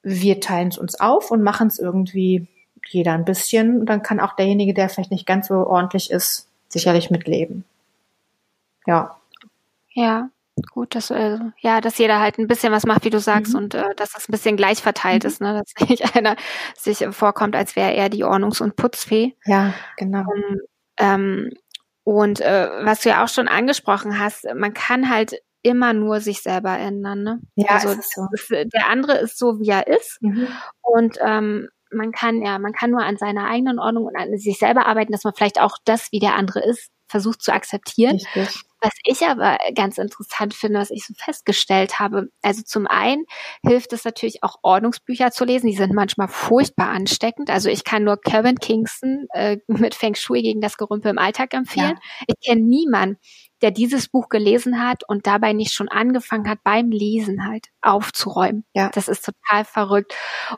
wir 0.03 0.41
teilen 0.41 0.69
es 0.69 0.79
uns 0.79 0.99
auf 0.99 1.31
und 1.31 1.43
machen 1.43 1.67
es 1.67 1.79
irgendwie 1.79 2.47
jeder 2.89 3.13
ein 3.13 3.25
bisschen. 3.25 3.81
Und 3.81 3.87
dann 3.87 4.03
kann 4.03 4.21
auch 4.21 4.37
derjenige, 4.37 4.75
der 4.75 4.89
vielleicht 4.89 5.11
nicht 5.11 5.27
ganz 5.27 5.49
so 5.49 5.55
ordentlich 5.55 6.11
ist, 6.11 6.49
sicherlich 6.69 7.11
mitleben. 7.11 7.65
Ja. 8.87 9.17
Ja. 9.93 10.31
Gut, 10.73 10.95
dass 10.95 11.11
äh, 11.11 11.39
ja, 11.59 11.81
dass 11.81 11.99
jeder 11.99 12.21
halt 12.21 12.39
ein 12.39 12.47
bisschen 12.47 12.73
was 12.73 12.87
macht, 12.87 13.05
wie 13.05 13.11
du 13.11 13.21
sagst, 13.21 13.53
mhm. 13.53 13.59
und 13.59 13.75
äh, 13.75 13.95
dass 13.97 14.13
das 14.13 14.29
ein 14.29 14.33
bisschen 14.33 14.57
gleich 14.57 14.83
verteilt 14.83 15.25
mhm. 15.25 15.29
ist, 15.29 15.41
ne? 15.41 15.61
Dass 15.61 15.89
nicht 15.89 16.17
einer 16.17 16.37
sich 16.77 17.07
vorkommt, 17.11 17.57
als 17.57 17.77
wäre 17.77 17.95
er 17.95 18.09
die 18.09 18.25
Ordnungs- 18.25 18.63
und 18.63 18.77
Putzfee. 18.77 19.37
Ja, 19.45 19.75
genau. 19.97 20.21
Um, 20.21 20.61
ähm, 20.99 21.51
und 22.05 22.41
äh, 22.41 22.69
was 22.83 23.03
du 23.03 23.11
ja 23.11 23.25
auch 23.25 23.29
schon 23.29 23.49
angesprochen 23.49 24.19
hast, 24.19 24.47
man 24.55 24.75
kann 24.75 25.11
halt 25.11 25.35
immer 25.63 25.93
nur 25.93 26.21
sich 26.21 26.43
selber 26.43 26.77
ändern. 26.79 27.23
Ne? 27.23 27.41
Ja, 27.55 27.71
also 27.71 27.89
so. 27.91 28.27
ist, 28.33 28.51
der 28.51 28.89
andere 28.89 29.19
ist 29.19 29.39
so, 29.39 29.61
wie 29.61 29.69
er 29.69 29.87
ist. 29.87 30.21
Mhm. 30.23 30.49
Und 30.81 31.19
ähm, 31.21 31.69
man 31.93 32.13
kann 32.13 32.41
ja, 32.43 32.59
man 32.59 32.73
kann 32.73 32.91
nur 32.91 33.03
an 33.03 33.17
seiner 33.17 33.47
eigenen 33.49 33.79
Ordnung 33.79 34.07
und 34.07 34.17
an 34.17 34.37
sich 34.39 34.59
selber 34.59 34.87
arbeiten, 34.87 35.13
dass 35.13 35.25
man 35.25 35.35
vielleicht 35.35 35.61
auch 35.61 35.77
das, 35.85 36.13
wie 36.13 36.21
der 36.21 36.35
andere 36.35 36.65
ist, 36.65 36.91
versucht 37.09 37.43
zu 37.43 37.53
akzeptieren. 37.53 38.17
Richtig. 38.17 38.63
Was 38.81 38.93
ich 39.05 39.23
aber 39.23 39.59
ganz 39.75 39.99
interessant 39.99 40.55
finde, 40.55 40.79
was 40.81 40.91
ich 40.91 41.05
so 41.05 41.15
festgestellt 41.17 41.99
habe, 41.99 42.29
also 42.43 42.63
zum 42.63 42.87
einen 42.87 43.25
hilft 43.63 43.93
es 43.93 44.05
natürlich 44.05 44.43
auch 44.43 44.57
Ordnungsbücher 44.63 45.31
zu 45.31 45.45
lesen, 45.45 45.67
die 45.67 45.77
sind 45.77 45.93
manchmal 45.93 46.29
furchtbar 46.29 46.89
ansteckend. 46.89 47.51
Also 47.51 47.69
ich 47.69 47.85
kann 47.85 48.05
nur 48.05 48.21
Kevin 48.21 48.57
Kingston 48.57 49.27
äh, 49.35 49.59
mit 49.67 49.95
Feng 49.95 50.15
Shui 50.15 50.43
gegen 50.43 50.61
das 50.61 50.77
Gerümpel 50.77 51.11
im 51.11 51.19
Alltag 51.19 51.55
empfehlen. 51.55 51.99
Ja. 52.21 52.27
Ich 52.27 52.47
kenne 52.47 52.63
niemanden, 52.63 53.19
der 53.63 53.71
dieses 53.71 54.09
Buch 54.09 54.29
gelesen 54.29 54.83
hat 54.83 55.03
und 55.07 55.27
dabei 55.27 55.53
nicht 55.53 55.75
schon 55.75 55.89
angefangen 55.89 56.49
hat, 56.49 56.61
beim 56.65 56.91
Lesen 56.91 57.47
halt 57.47 57.67
aufzuräumen. 57.83 58.65
Ja. 58.75 58.91
Das 58.95 59.09
ist 59.09 59.25
total 59.25 59.65
verrückt. 59.65 60.15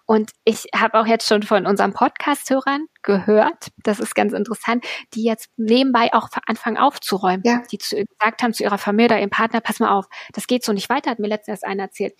Und 0.06 0.30
ich 0.44 0.66
habe 0.74 1.00
auch 1.00 1.06
jetzt 1.06 1.26
schon 1.26 1.42
von 1.42 1.66
unseren 1.66 1.92
Podcast-Hörern 1.92 2.86
gehört, 3.02 3.68
das 3.82 4.00
ist 4.00 4.14
ganz 4.14 4.32
interessant, 4.32 4.84
die 5.14 5.24
jetzt 5.24 5.50
nebenbei 5.56 6.12
auch 6.12 6.28
anfangen 6.46 6.78
aufzuräumen. 6.78 7.42
Ja. 7.44 7.62
Die 7.70 7.78
zu, 7.78 7.96
gesagt 7.96 8.42
haben 8.42 8.54
zu 8.54 8.62
ihrer 8.62 8.78
Familie 8.78 9.06
oder 9.06 9.20
ihrem 9.20 9.30
Partner, 9.30 9.60
pass 9.60 9.80
mal 9.80 9.96
auf, 9.96 10.06
das 10.32 10.46
geht 10.46 10.64
so 10.64 10.72
nicht 10.72 10.88
weiter, 10.88 11.10
hat 11.10 11.18
mir 11.18 11.28
letztens 11.28 11.62
einer 11.62 11.84
erzählt. 11.84 12.14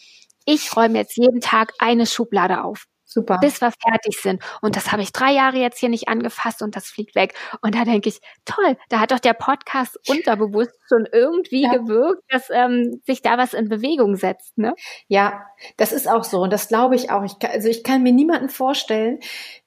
Ich 0.45 0.77
räume 0.77 0.99
jetzt 0.99 1.17
jeden 1.17 1.41
Tag 1.41 1.73
eine 1.79 2.07
Schublade 2.07 2.65
auf. 2.65 2.87
Super. 3.13 3.39
Bis 3.39 3.61
wir 3.61 3.71
fertig 3.71 4.19
sind. 4.19 4.43
Und 4.63 4.75
das 4.75 4.91
habe 4.91 5.03
ich 5.03 5.13
drei 5.13 5.33
Jahre 5.33 5.59
jetzt 5.59 5.79
hier 5.79 5.91
nicht 5.91 6.09
angefasst 6.09 6.63
und 6.63 6.77
das 6.77 6.87
fliegt 6.87 7.15
weg. 7.15 7.35
Und 7.61 7.75
da 7.75 7.85
denke 7.85 8.09
ich, 8.09 8.21
toll, 8.47 8.77
da 8.89 9.01
hat 9.01 9.11
doch 9.11 9.19
der 9.19 9.35
Podcast 9.35 9.99
unterbewusst 10.09 10.73
schon 10.89 11.07
irgendwie 11.13 11.65
ja. 11.65 11.73
gewirkt, 11.73 12.23
dass 12.31 12.49
ähm, 12.51 13.03
sich 13.05 13.21
da 13.21 13.37
was 13.37 13.53
in 13.53 13.69
Bewegung 13.69 14.17
setzt. 14.17 14.57
Ne? 14.57 14.75
Ja, 15.09 15.45
das 15.77 15.93
ist 15.93 16.09
auch 16.09 16.25
so. 16.25 16.41
Und 16.41 16.53
das 16.53 16.69
glaube 16.69 16.95
ich 16.95 17.11
auch. 17.11 17.23
Ich 17.23 17.39
kann, 17.39 17.51
also 17.51 17.69
ich 17.69 17.85
kann 17.85 18.03
mir 18.03 18.13
niemanden 18.13 18.49
vorstellen, 18.49 19.21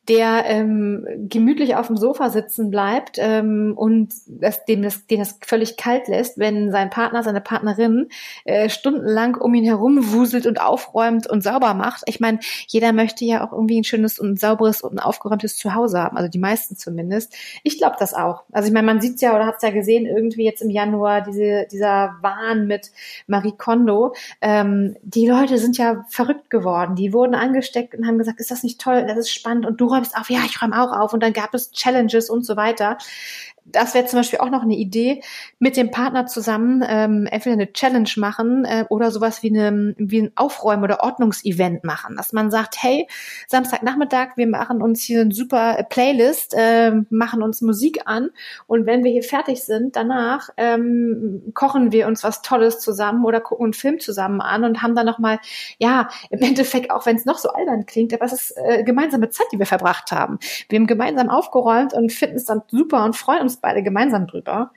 der 0.07 0.43
ähm, 0.45 1.05
gemütlich 1.29 1.75
auf 1.75 1.87
dem 1.87 1.97
Sofa 1.97 2.29
sitzen 2.29 2.69
bleibt 2.69 3.17
ähm, 3.19 3.73
und 3.75 4.13
das, 4.27 4.63
dem 4.65 4.83
das, 4.83 5.07
den 5.07 5.19
das 5.19 5.39
völlig 5.43 5.77
kalt 5.77 6.07
lässt, 6.07 6.37
wenn 6.37 6.71
sein 6.71 6.91
Partner, 6.91 7.23
seine 7.23 7.41
Partnerin 7.41 8.09
äh, 8.43 8.69
stundenlang 8.69 9.35
um 9.35 9.53
ihn 9.55 9.65
herum 9.65 10.13
wuselt 10.13 10.45
und 10.45 10.61
aufräumt 10.61 11.27
und 11.27 11.41
sauber 11.41 11.73
macht. 11.73 12.03
Ich 12.05 12.19
meine, 12.19 12.39
jeder 12.67 12.93
möchte 12.93 13.25
ja 13.25 13.45
auch 13.45 13.51
irgendwie 13.51 13.79
ein 13.79 13.83
schönes 13.83 14.19
und 14.19 14.39
sauberes 14.39 14.81
und 14.81 14.93
ein 14.93 14.99
aufgeräumtes 14.99 15.57
Zuhause 15.57 15.99
haben, 15.99 16.17
also 16.17 16.29
die 16.29 16.39
meisten 16.39 16.75
zumindest. 16.75 17.33
Ich 17.63 17.79
glaube 17.79 17.95
das 17.97 18.13
auch. 18.13 18.43
Also 18.51 18.67
ich 18.67 18.73
meine, 18.73 18.85
man 18.85 19.01
sieht 19.01 19.21
ja 19.21 19.35
oder 19.35 19.47
hat 19.47 19.55
es 19.57 19.63
ja 19.63 19.71
gesehen, 19.71 20.05
irgendwie 20.05 20.43
jetzt 20.43 20.61
im 20.61 20.69
Januar 20.69 21.21
diese, 21.21 21.67
dieser 21.71 22.15
Wahn 22.21 22.67
mit 22.67 22.91
Marie 23.25 23.53
Kondo. 23.57 24.13
Ähm, 24.41 24.95
die 25.01 25.27
Leute 25.27 25.57
sind 25.57 25.77
ja 25.79 26.05
verrückt 26.09 26.51
geworden. 26.51 26.95
Die 26.95 27.11
wurden 27.11 27.33
angesteckt 27.33 27.95
und 27.95 28.05
haben 28.05 28.19
gesagt, 28.19 28.39
ist 28.39 28.51
das 28.51 28.63
nicht 28.63 28.79
toll, 28.79 29.05
das 29.07 29.17
ist 29.17 29.31
spannend 29.31 29.65
und 29.65 29.81
du 29.81 29.94
räumst 29.95 30.15
auf, 30.17 30.29
ja, 30.29 30.41
ich 30.45 30.61
räume 30.61 30.81
auch 30.81 30.91
auf. 30.91 31.13
Und 31.13 31.21
dann 31.21 31.33
gab 31.33 31.53
es 31.53 31.71
Challenges 31.71 32.29
und 32.29 32.45
so 32.45 32.55
weiter 32.55 32.97
das 33.65 33.95
wäre 33.95 34.05
zum 34.05 34.19
Beispiel 34.19 34.39
auch 34.39 34.51
noch 34.51 34.61
eine 34.61 34.75
Idee, 34.75 35.21
mit 35.57 35.75
dem 35.75 35.89
Partner 35.89 36.27
zusammen 36.27 36.83
ähm, 36.87 37.27
entweder 37.29 37.53
eine 37.53 37.73
Challenge 37.73 38.09
machen 38.17 38.63
äh, 38.63 38.85
oder 38.89 39.09
sowas 39.09 39.41
wie, 39.41 39.49
eine, 39.49 39.95
wie 39.97 40.21
ein 40.21 40.31
Aufräumen- 40.35 40.83
oder 40.83 41.01
Ordnungsevent 41.01 41.83
machen. 41.83 42.15
Dass 42.15 42.31
man 42.31 42.51
sagt, 42.51 42.81
hey, 42.81 43.07
Samstagnachmittag, 43.47 44.37
wir 44.37 44.47
machen 44.47 44.83
uns 44.83 45.01
hier 45.01 45.21
eine 45.21 45.33
super 45.33 45.83
Playlist, 45.89 46.53
äh, 46.55 46.91
machen 47.09 47.41
uns 47.41 47.61
Musik 47.61 48.03
an 48.05 48.29
und 48.67 48.85
wenn 48.85 49.03
wir 49.03 49.11
hier 49.11 49.23
fertig 49.23 49.63
sind, 49.63 49.95
danach 49.95 50.49
ähm, 50.57 51.51
kochen 51.55 51.91
wir 51.91 52.05
uns 52.05 52.23
was 52.23 52.43
Tolles 52.43 52.79
zusammen 52.79 53.25
oder 53.25 53.41
gucken 53.41 53.65
einen 53.65 53.73
Film 53.73 53.99
zusammen 53.99 54.41
an 54.41 54.63
und 54.63 54.83
haben 54.83 54.95
dann 54.95 55.07
nochmal, 55.07 55.39
ja, 55.79 56.09
im 56.29 56.39
Endeffekt, 56.39 56.91
auch 56.91 57.07
wenn 57.07 57.15
es 57.15 57.25
noch 57.25 57.39
so 57.39 57.49
albern 57.49 57.87
klingt, 57.87 58.13
aber 58.13 58.25
es 58.25 58.33
ist 58.33 58.53
äh, 58.57 58.83
gemeinsame 58.83 59.29
Zeit, 59.31 59.47
die 59.51 59.57
wir 59.57 59.65
verbracht 59.65 60.11
haben. 60.11 60.37
Wir 60.69 60.77
haben 60.77 60.87
gemeinsam 60.87 61.29
aufgeräumt 61.29 61.93
und 61.93 62.11
finden 62.11 62.35
es 62.35 62.45
dann 62.45 62.61
super 62.67 63.03
und 63.03 63.15
freuen 63.15 63.41
uns 63.41 63.54
uns 63.55 63.61
beide 63.61 63.83
gemeinsam 63.83 64.27
drüber. 64.27 64.71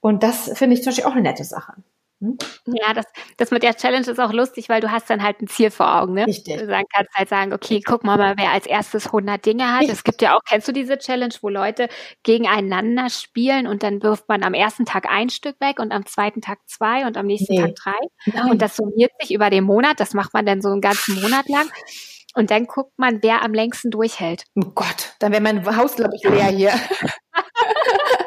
Und 0.00 0.22
das 0.22 0.50
finde 0.58 0.74
ich 0.74 0.82
zum 0.82 0.90
Beispiel 0.90 1.04
auch 1.04 1.12
eine 1.12 1.22
nette 1.22 1.44
Sache. 1.44 1.74
Hm? 2.22 2.36
Ja, 2.66 2.92
das, 2.92 3.06
das 3.38 3.50
mit 3.50 3.62
der 3.62 3.74
Challenge 3.74 4.06
ist 4.06 4.20
auch 4.20 4.32
lustig, 4.32 4.68
weil 4.68 4.82
du 4.82 4.90
hast 4.90 5.08
dann 5.08 5.22
halt 5.22 5.40
ein 5.40 5.48
Ziel 5.48 5.70
vor 5.70 6.00
Augen, 6.00 6.12
ne? 6.12 6.26
Richtig. 6.26 6.58
Du 6.58 6.66
sagen, 6.66 6.84
kannst 6.92 7.14
halt 7.14 7.28
sagen, 7.30 7.52
okay, 7.54 7.80
guck 7.84 8.04
mal, 8.04 8.18
mal, 8.18 8.34
wer 8.36 8.50
als 8.50 8.66
erstes 8.66 9.06
100 9.06 9.44
Dinge 9.44 9.72
hat. 9.72 9.84
Es 9.84 10.04
gibt 10.04 10.20
ja 10.20 10.36
auch, 10.36 10.40
kennst 10.46 10.68
du 10.68 10.72
diese 10.72 10.98
Challenge, 10.98 11.34
wo 11.40 11.48
Leute 11.48 11.88
gegeneinander 12.22 13.08
spielen 13.08 13.66
und 13.66 13.82
dann 13.82 14.02
wirft 14.02 14.28
man 14.28 14.42
am 14.42 14.52
ersten 14.52 14.84
Tag 14.84 15.06
ein 15.10 15.30
Stück 15.30 15.58
weg 15.60 15.78
und 15.78 15.92
am 15.92 16.04
zweiten 16.04 16.42
Tag 16.42 16.58
zwei 16.66 17.06
und 17.06 17.16
am 17.16 17.26
nächsten 17.26 17.54
nee. 17.54 17.60
Tag 17.60 17.74
drei. 17.76 17.98
Nein. 18.26 18.50
Und 18.50 18.60
das 18.60 18.76
summiert 18.76 19.12
sich 19.18 19.32
über 19.32 19.48
den 19.48 19.64
Monat. 19.64 19.98
Das 19.98 20.12
macht 20.12 20.34
man 20.34 20.44
dann 20.44 20.60
so 20.60 20.68
einen 20.68 20.82
ganzen 20.82 21.20
Monat 21.22 21.48
lang. 21.48 21.70
Und 22.34 22.50
dann 22.50 22.66
guckt 22.66 22.92
man, 22.98 23.22
wer 23.22 23.42
am 23.42 23.54
längsten 23.54 23.90
durchhält. 23.90 24.44
Oh 24.54 24.70
Gott, 24.74 25.14
dann 25.20 25.32
wäre 25.32 25.42
mein 25.42 25.64
Haus, 25.76 25.96
glaube 25.96 26.14
ich, 26.14 26.22
leer 26.22 26.46
hier. 26.46 26.72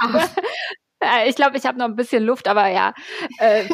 ich 1.26 1.36
glaube, 1.36 1.56
ich 1.56 1.64
habe 1.64 1.78
noch 1.78 1.86
ein 1.86 1.96
bisschen 1.96 2.24
Luft, 2.24 2.48
aber 2.48 2.68
ja, 2.68 2.92
äh, 3.38 3.66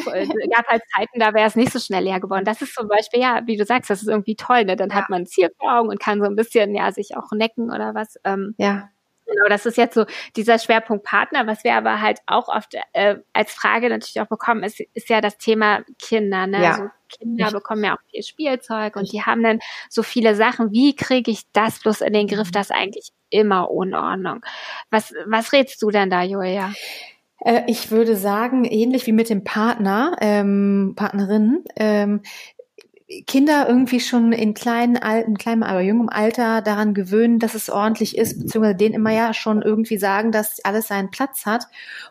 gab 0.49 0.67
halt 0.67 0.81
Zeiten, 0.95 1.19
da 1.19 1.33
wäre 1.33 1.47
es 1.47 1.55
nicht 1.55 1.71
so 1.71 1.79
schnell 1.79 2.03
leer 2.03 2.19
geworden. 2.19 2.45
Das 2.45 2.61
ist 2.61 2.73
zum 2.73 2.87
Beispiel, 2.87 3.19
ja, 3.19 3.41
wie 3.45 3.57
du 3.57 3.65
sagst, 3.65 3.89
das 3.89 4.01
ist 4.01 4.07
irgendwie 4.07 4.35
toll, 4.35 4.65
ne? 4.65 4.75
Dann 4.75 4.89
ja. 4.89 4.95
hat 4.95 5.09
man 5.09 5.23
ein 5.23 5.25
Ziel 5.25 5.49
vor 5.59 5.77
Augen 5.77 5.89
und 5.89 5.99
kann 5.99 6.21
so 6.21 6.25
ein 6.25 6.35
bisschen, 6.35 6.73
ja, 6.75 6.91
sich 6.91 7.15
auch 7.17 7.31
necken 7.31 7.71
oder 7.71 7.93
was. 7.93 8.15
Ähm, 8.23 8.55
ja. 8.57 8.89
Genau, 9.27 9.49
das 9.49 9.65
ist 9.65 9.77
jetzt 9.77 9.93
so 9.93 10.05
dieser 10.37 10.57
Schwerpunkt 10.57 11.03
Partner. 11.03 11.47
Was 11.47 11.65
wir 11.65 11.75
aber 11.75 12.01
halt 12.01 12.19
auch 12.27 12.47
oft 12.47 12.75
äh, 12.93 13.17
als 13.33 13.53
Frage 13.53 13.89
natürlich 13.89 14.21
auch 14.21 14.27
bekommen, 14.27 14.63
ist, 14.63 14.79
ist 14.79 15.09
ja 15.09 15.19
das 15.19 15.37
Thema 15.37 15.81
Kinder. 15.99 16.47
Ne? 16.47 16.63
Ja. 16.63 16.71
Also 16.71 16.89
Kinder 17.09 17.51
bekommen 17.51 17.83
ja 17.83 17.95
auch 17.95 18.01
viel 18.09 18.23
Spielzeug 18.23 18.95
und 18.95 19.11
die 19.11 19.23
haben 19.23 19.43
dann 19.43 19.59
so 19.89 20.01
viele 20.01 20.33
Sachen. 20.35 20.71
Wie 20.71 20.95
kriege 20.95 21.29
ich 21.29 21.41
das 21.51 21.79
bloß 21.79 22.01
in 22.01 22.13
den 22.13 22.27
Griff? 22.27 22.47
Mhm. 22.47 22.51
Das 22.53 22.69
ist 22.69 22.75
eigentlich 22.75 23.11
immer 23.29 23.71
Unordnung. 23.71 24.41
Was, 24.89 25.13
was 25.25 25.53
rätst 25.53 25.81
du 25.81 25.89
denn 25.89 26.09
da, 26.09 26.23
Julia? 26.23 26.73
Äh, 27.39 27.63
ich 27.67 27.91
würde 27.91 28.15
sagen, 28.15 28.65
ähnlich 28.65 29.07
wie 29.07 29.11
mit 29.11 29.29
dem 29.29 29.43
Partner, 29.43 30.17
ähm, 30.21 30.93
Partnerin, 30.95 31.63
ähm, 31.75 32.21
Kinder 33.25 33.69
irgendwie 33.69 34.01
schon 34.01 34.33
in 34.33 34.53
kleinen, 34.53 34.97
alten, 34.97 35.37
kleinem, 35.37 35.63
aber 35.63 35.79
jungem 35.79 36.09
Alter 36.09 36.61
daran 36.61 36.93
gewöhnen, 36.93 37.39
dass 37.39 37.55
es 37.55 37.69
ordentlich 37.69 38.17
ist, 38.17 38.37
beziehungsweise 38.37 38.75
denen 38.75 38.95
immer 38.95 39.11
ja 39.11 39.33
schon 39.33 39.61
irgendwie 39.61 39.97
sagen, 39.97 40.33
dass 40.33 40.59
alles 40.65 40.89
seinen 40.89 41.09
Platz 41.09 41.45
hat 41.45 41.67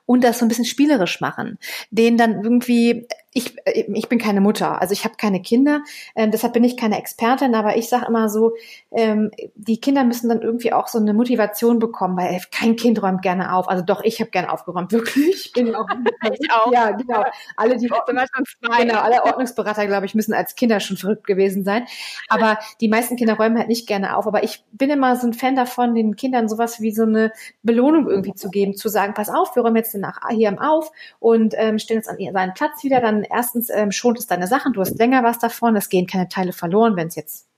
und 0.07 0.25
das 0.25 0.39
so 0.39 0.47
ein 0.47 0.49
bisschen 0.49 0.65
spielerisch 0.65 1.21
machen. 1.21 1.59
Denen 1.91 2.17
dann 2.17 2.43
irgendwie 2.43 3.07
ich, 3.37 3.55
äh, 3.67 3.85
ich 3.93 4.09
bin 4.09 4.19
keine 4.19 4.41
Mutter, 4.41 4.81
also 4.81 4.93
ich 4.93 5.05
habe 5.05 5.17
keine 5.17 5.43
Kinder, 5.43 5.83
äh, 6.15 6.29
deshalb 6.29 6.55
bin 6.55 6.65
ich 6.65 6.77
keine 6.77 6.99
Expertin, 6.99 7.55
aber 7.55 7.77
ich 7.77 7.89
sage 7.89 8.07
immer 8.07 8.31
so, 8.31 8.55
ähm, 8.91 9.31
die 9.55 9.79
Kinder 9.79 10.05
müssen 10.05 10.31
dann 10.31 10.41
irgendwie 10.41 10.73
auch 10.73 10.89
so 10.89 10.99
eine 10.99 11.13
Motivation 11.13 11.79
bekommen, 11.79 12.17
weil 12.17 12.41
kein 12.51 12.77
Kind 12.77 13.03
räumt 13.03 13.21
gerne 13.21 13.55
auf. 13.55 13.69
Also 13.69 13.85
doch, 13.85 14.03
ich 14.03 14.21
habe 14.21 14.31
gerne 14.31 14.51
aufgeräumt, 14.51 14.91
wirklich. 14.91 15.53
Bin 15.53 15.75
auch, 15.75 15.87
ich 16.41 16.51
auch. 16.51 16.73
Ja, 16.73 16.93
genau. 16.93 17.25
Alle, 17.57 17.77
die 17.77 17.89
genau, 17.89 19.01
alle 19.01 19.25
Ordnungsberater, 19.25 19.87
glaube 19.87 20.07
ich, 20.07 20.15
müssen 20.15 20.33
als 20.33 20.55
Kinder 20.55 20.81
schon 20.81 20.97
verrückt 20.97 21.27
gewesen 21.27 21.63
sein. 21.63 21.85
Aber 22.29 22.59
die 22.81 22.89
meisten 22.89 23.17
Kinder 23.17 23.35
räumen 23.35 23.59
halt 23.59 23.69
nicht 23.69 23.87
gerne 23.87 24.17
auf. 24.17 24.27
Aber 24.27 24.45
ich 24.45 24.65
bin 24.73 24.89
immer 24.89 25.17
so 25.17 25.27
ein 25.27 25.35
Fan 25.35 25.57
davon, 25.57 25.95
den 25.95 26.17
Kindern 26.17 26.49
sowas 26.49 26.81
wie 26.81 26.93
so 26.93 27.03
eine 27.03 27.33
Belohnung 27.63 28.09
irgendwie 28.09 28.35
zu 28.35 28.49
geben, 28.49 28.77
zu 28.77 28.89
sagen, 28.89 29.13
pass 29.13 29.29
auf, 29.29 29.55
wir 29.55 29.63
räumen 29.63 29.77
jetzt 29.77 29.95
nach 29.95 30.21
hier 30.31 30.49
am 30.49 30.59
auf 30.59 30.91
und 31.19 31.55
ähm, 31.57 31.79
stellen 31.79 31.99
uns 31.99 32.09
an 32.09 32.17
seinen 32.33 32.55
Platz 32.55 32.83
wieder, 32.83 33.01
dann 33.01 33.26
erstens 33.31 33.71
ähm, 33.71 33.91
schont 33.93 34.19
es 34.19 34.27
deine 34.27 34.47
Sachen, 34.47 34.73
du 34.73 34.81
hast 34.81 34.99
länger 34.99 35.23
was 35.23 35.39
davon, 35.39 35.77
es 35.77 35.89
gehen 35.89 36.07
keine 36.07 36.29
Teile 36.29 36.53
verloren, 36.53 36.97
wenn 36.97 37.09
es 37.09 37.17
jetzt 37.17 37.49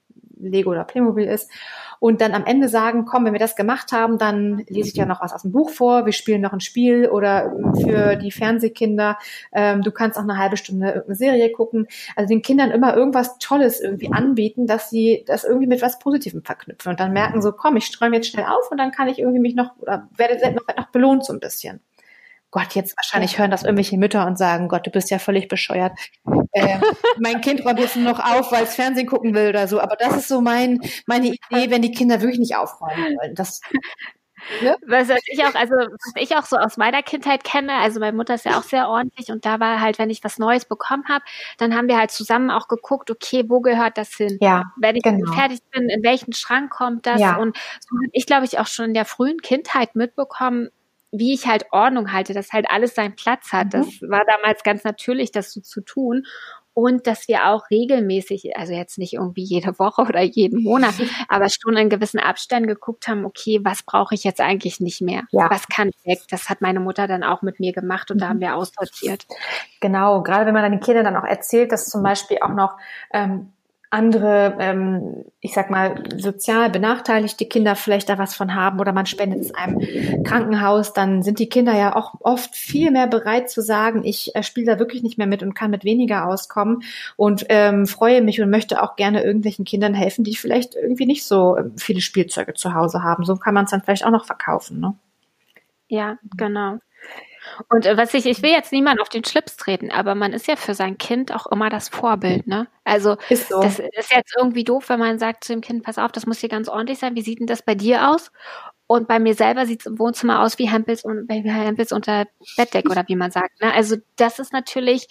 Lego 0.40 0.70
oder 0.70 0.84
Playmobil 0.84 1.26
ist. 1.26 1.50
Und 2.00 2.20
dann 2.20 2.32
am 2.32 2.46
Ende 2.46 2.68
sagen, 2.68 3.06
komm, 3.06 3.24
wenn 3.24 3.32
wir 3.32 3.40
das 3.40 3.56
gemacht 3.56 3.90
haben, 3.90 4.18
dann 4.18 4.58
lese 4.68 4.88
ich 4.88 4.94
ja 4.94 5.04
noch 5.04 5.20
was 5.20 5.32
aus 5.32 5.42
dem 5.42 5.50
Buch 5.50 5.70
vor, 5.70 6.06
wir 6.06 6.12
spielen 6.12 6.40
noch 6.40 6.52
ein 6.52 6.60
Spiel 6.60 7.08
oder 7.08 7.52
für 7.82 8.16
die 8.16 8.30
Fernsehkinder, 8.30 9.18
ähm, 9.52 9.82
du 9.82 9.90
kannst 9.90 10.16
auch 10.16 10.22
eine 10.22 10.38
halbe 10.38 10.56
Stunde 10.56 10.86
irgendeine 10.86 11.16
Serie 11.16 11.50
gucken. 11.50 11.88
Also 12.14 12.28
den 12.28 12.42
Kindern 12.42 12.70
immer 12.70 12.96
irgendwas 12.96 13.38
Tolles 13.38 13.80
irgendwie 13.80 14.12
anbieten, 14.12 14.66
dass 14.66 14.90
sie 14.90 15.24
das 15.26 15.44
irgendwie 15.44 15.66
mit 15.66 15.82
was 15.82 15.98
Positivem 15.98 16.42
verknüpfen 16.44 16.90
und 16.90 17.00
dann 17.00 17.12
merken 17.12 17.42
so, 17.42 17.52
komm, 17.52 17.76
ich 17.76 17.86
sträume 17.86 18.16
jetzt 18.16 18.28
schnell 18.28 18.46
auf 18.46 18.70
und 18.70 18.78
dann 18.78 18.92
kann 18.92 19.08
ich 19.08 19.18
irgendwie 19.18 19.40
mich 19.40 19.56
noch 19.56 19.76
oder 19.78 20.08
werde 20.16 20.54
noch, 20.54 20.76
noch 20.76 20.90
belohnt 20.90 21.24
so 21.24 21.32
ein 21.32 21.40
bisschen. 21.40 21.80
Gott, 22.50 22.74
jetzt 22.74 22.96
wahrscheinlich 22.96 23.38
hören 23.38 23.50
das 23.50 23.62
irgendwelche 23.62 23.98
Mütter 23.98 24.26
und 24.26 24.38
sagen, 24.38 24.68
Gott, 24.68 24.86
du 24.86 24.90
bist 24.90 25.10
ja 25.10 25.18
völlig 25.18 25.48
bescheuert. 25.48 25.92
Äh, 26.52 26.78
mein 27.20 27.40
Kind 27.40 27.64
räumt 27.64 27.78
jetzt 27.78 27.96
noch 27.96 28.18
auf, 28.18 28.52
weil 28.52 28.64
es 28.64 28.74
Fernsehen 28.74 29.06
gucken 29.06 29.34
will 29.34 29.48
oder 29.48 29.68
so. 29.68 29.80
Aber 29.80 29.96
das 29.96 30.16
ist 30.16 30.28
so 30.28 30.40
mein, 30.40 30.80
meine 31.06 31.28
Idee, 31.28 31.70
wenn 31.70 31.82
die 31.82 31.92
Kinder 31.92 32.20
wirklich 32.20 32.38
nicht 32.38 32.56
aufräumen 32.56 33.16
wollen. 33.16 33.34
Das, 33.34 33.60
Ne? 34.62 34.76
Was 34.86 35.10
ich 35.26 35.44
auch, 35.44 35.54
also 35.54 35.74
was 35.74 36.12
ich 36.16 36.36
auch 36.36 36.44
so 36.44 36.56
aus 36.56 36.76
meiner 36.76 37.02
Kindheit 37.02 37.44
kenne, 37.44 37.74
also 37.74 38.00
meine 38.00 38.16
Mutter 38.16 38.34
ist 38.34 38.44
ja 38.44 38.58
auch 38.58 38.62
sehr 38.62 38.88
ordentlich 38.88 39.30
und 39.30 39.44
da 39.44 39.60
war 39.60 39.80
halt, 39.80 39.98
wenn 39.98 40.10
ich 40.10 40.24
was 40.24 40.38
Neues 40.38 40.64
bekommen 40.64 41.04
habe, 41.08 41.24
dann 41.58 41.74
haben 41.74 41.88
wir 41.88 41.98
halt 41.98 42.10
zusammen 42.10 42.50
auch 42.50 42.68
geguckt, 42.68 43.10
okay, 43.10 43.44
wo 43.48 43.60
gehört 43.60 43.98
das 43.98 44.14
hin? 44.14 44.38
Ja, 44.40 44.72
wenn 44.76 44.96
ich 44.96 45.02
genau. 45.02 45.32
fertig 45.32 45.60
bin, 45.70 45.88
in 45.88 46.02
welchen 46.02 46.32
Schrank 46.32 46.70
kommt 46.70 47.06
das? 47.06 47.20
Ja. 47.20 47.36
Und 47.36 47.56
so 47.80 47.96
habe 47.96 48.10
ich, 48.12 48.26
glaube 48.26 48.44
ich, 48.44 48.58
auch 48.58 48.66
schon 48.66 48.86
in 48.86 48.94
der 48.94 49.04
frühen 49.04 49.40
Kindheit 49.42 49.94
mitbekommen, 49.94 50.70
wie 51.10 51.32
ich 51.32 51.46
halt 51.46 51.66
Ordnung 51.72 52.12
halte, 52.12 52.34
dass 52.34 52.52
halt 52.52 52.70
alles 52.70 52.94
seinen 52.94 53.16
Platz 53.16 53.52
hat. 53.52 53.66
Mhm. 53.66 53.70
Das 53.70 53.86
war 54.02 54.24
damals 54.26 54.62
ganz 54.62 54.84
natürlich, 54.84 55.32
das 55.32 55.52
so 55.52 55.60
zu 55.60 55.80
tun. 55.80 56.24
Und 56.74 57.08
dass 57.08 57.26
wir 57.26 57.48
auch 57.48 57.70
regelmäßig, 57.72 58.56
also 58.56 58.72
jetzt 58.72 58.98
nicht 58.98 59.14
irgendwie 59.14 59.42
jede 59.42 59.80
Woche 59.80 60.02
oder 60.02 60.20
jeden 60.22 60.62
Monat, 60.62 60.94
aber 61.28 61.48
schon 61.48 61.76
in 61.76 61.88
gewissen 61.88 62.20
Abständen 62.20 62.68
geguckt 62.68 63.08
haben, 63.08 63.24
okay, 63.24 63.58
was 63.64 63.82
brauche 63.82 64.14
ich 64.14 64.22
jetzt 64.22 64.40
eigentlich 64.40 64.78
nicht 64.78 65.00
mehr? 65.00 65.24
Ja. 65.32 65.50
Was 65.50 65.66
kann 65.66 65.90
weg? 66.04 66.20
Das 66.30 66.48
hat 66.48 66.60
meine 66.60 66.78
Mutter 66.78 67.08
dann 67.08 67.24
auch 67.24 67.42
mit 67.42 67.58
mir 67.58 67.72
gemacht 67.72 68.12
und 68.12 68.18
mhm. 68.18 68.20
da 68.20 68.28
haben 68.28 68.40
wir 68.40 68.54
aussortiert. 68.54 69.26
Genau, 69.80 70.22
gerade 70.22 70.46
wenn 70.46 70.54
man 70.54 70.62
dann 70.62 70.70
den 70.70 70.80
Kindern 70.80 71.04
dann 71.04 71.16
auch 71.16 71.24
erzählt, 71.24 71.72
dass 71.72 71.86
zum 71.86 72.04
Beispiel 72.04 72.38
auch 72.42 72.54
noch 72.54 72.76
ähm, 73.12 73.52
andere, 73.90 74.56
ähm, 74.58 75.24
ich 75.40 75.54
sag 75.54 75.70
mal, 75.70 76.02
sozial 76.16 76.68
benachteiligte 76.68 77.46
Kinder 77.46 77.74
vielleicht 77.74 78.08
da 78.08 78.18
was 78.18 78.34
von 78.34 78.54
haben 78.54 78.80
oder 78.80 78.92
man 78.92 79.06
spendet 79.06 79.40
es 79.40 79.54
einem 79.54 80.24
Krankenhaus, 80.24 80.92
dann 80.92 81.22
sind 81.22 81.38
die 81.38 81.48
Kinder 81.48 81.74
ja 81.74 81.96
auch 81.96 82.14
oft 82.20 82.54
viel 82.54 82.90
mehr 82.90 83.06
bereit 83.06 83.48
zu 83.48 83.62
sagen, 83.62 84.04
ich 84.04 84.34
äh, 84.34 84.42
spiele 84.42 84.66
da 84.66 84.78
wirklich 84.78 85.02
nicht 85.02 85.16
mehr 85.16 85.26
mit 85.26 85.42
und 85.42 85.54
kann 85.54 85.70
mit 85.70 85.84
weniger 85.84 86.26
auskommen 86.26 86.82
und 87.16 87.46
ähm, 87.48 87.86
freue 87.86 88.20
mich 88.20 88.40
und 88.42 88.50
möchte 88.50 88.82
auch 88.82 88.96
gerne 88.96 89.24
irgendwelchen 89.24 89.64
Kindern 89.64 89.94
helfen, 89.94 90.22
die 90.22 90.36
vielleicht 90.36 90.74
irgendwie 90.74 91.06
nicht 91.06 91.24
so 91.24 91.56
ähm, 91.56 91.72
viele 91.78 92.02
Spielzeuge 92.02 92.54
zu 92.54 92.74
Hause 92.74 93.02
haben. 93.02 93.24
So 93.24 93.36
kann 93.36 93.54
man 93.54 93.64
es 93.64 93.70
dann 93.70 93.82
vielleicht 93.82 94.04
auch 94.04 94.10
noch 94.10 94.26
verkaufen, 94.26 94.80
ne? 94.80 94.94
Ja, 95.88 96.18
genau. 96.36 96.78
Und 97.68 97.86
äh, 97.86 97.96
was 97.96 98.14
ich, 98.14 98.26
ich 98.26 98.42
will 98.42 98.50
jetzt 98.50 98.72
niemand 98.72 99.00
auf 99.00 99.08
den 99.08 99.24
Schlips 99.24 99.56
treten, 99.56 99.90
aber 99.90 100.14
man 100.14 100.32
ist 100.32 100.46
ja 100.46 100.56
für 100.56 100.74
sein 100.74 100.98
Kind 100.98 101.34
auch 101.34 101.46
immer 101.46 101.70
das 101.70 101.88
Vorbild, 101.88 102.46
ne? 102.46 102.68
Also 102.84 103.16
ist 103.28 103.48
so. 103.48 103.60
das 103.60 103.78
ist 103.78 104.12
jetzt 104.14 104.34
irgendwie 104.36 104.64
doof, 104.64 104.88
wenn 104.88 104.98
man 104.98 105.18
sagt 105.18 105.44
zu 105.44 105.52
dem 105.52 105.60
Kind, 105.60 105.82
pass 105.82 105.98
auf, 105.98 106.12
das 106.12 106.26
muss 106.26 106.38
hier 106.38 106.48
ganz 106.48 106.68
ordentlich 106.68 106.98
sein. 106.98 107.14
Wie 107.14 107.22
sieht 107.22 107.40
denn 107.40 107.46
das 107.46 107.62
bei 107.62 107.74
dir 107.74 108.10
aus? 108.10 108.30
Und 108.86 109.06
bei 109.06 109.18
mir 109.18 109.34
selber 109.34 109.66
sieht 109.66 109.80
es 109.80 109.86
im 109.86 109.98
Wohnzimmer 109.98 110.40
aus 110.40 110.58
wie 110.58 110.70
Hempels 110.70 111.04
und 111.04 111.28
wie 111.28 111.50
Hempels 111.50 111.92
unter 111.92 112.26
Bettdeck 112.56 112.88
oder 112.88 113.04
wie 113.06 113.16
man 113.16 113.30
sagt. 113.30 113.60
Ne? 113.60 113.72
Also 113.72 113.96
das 114.16 114.38
ist 114.38 114.52
natürlich, 114.54 115.08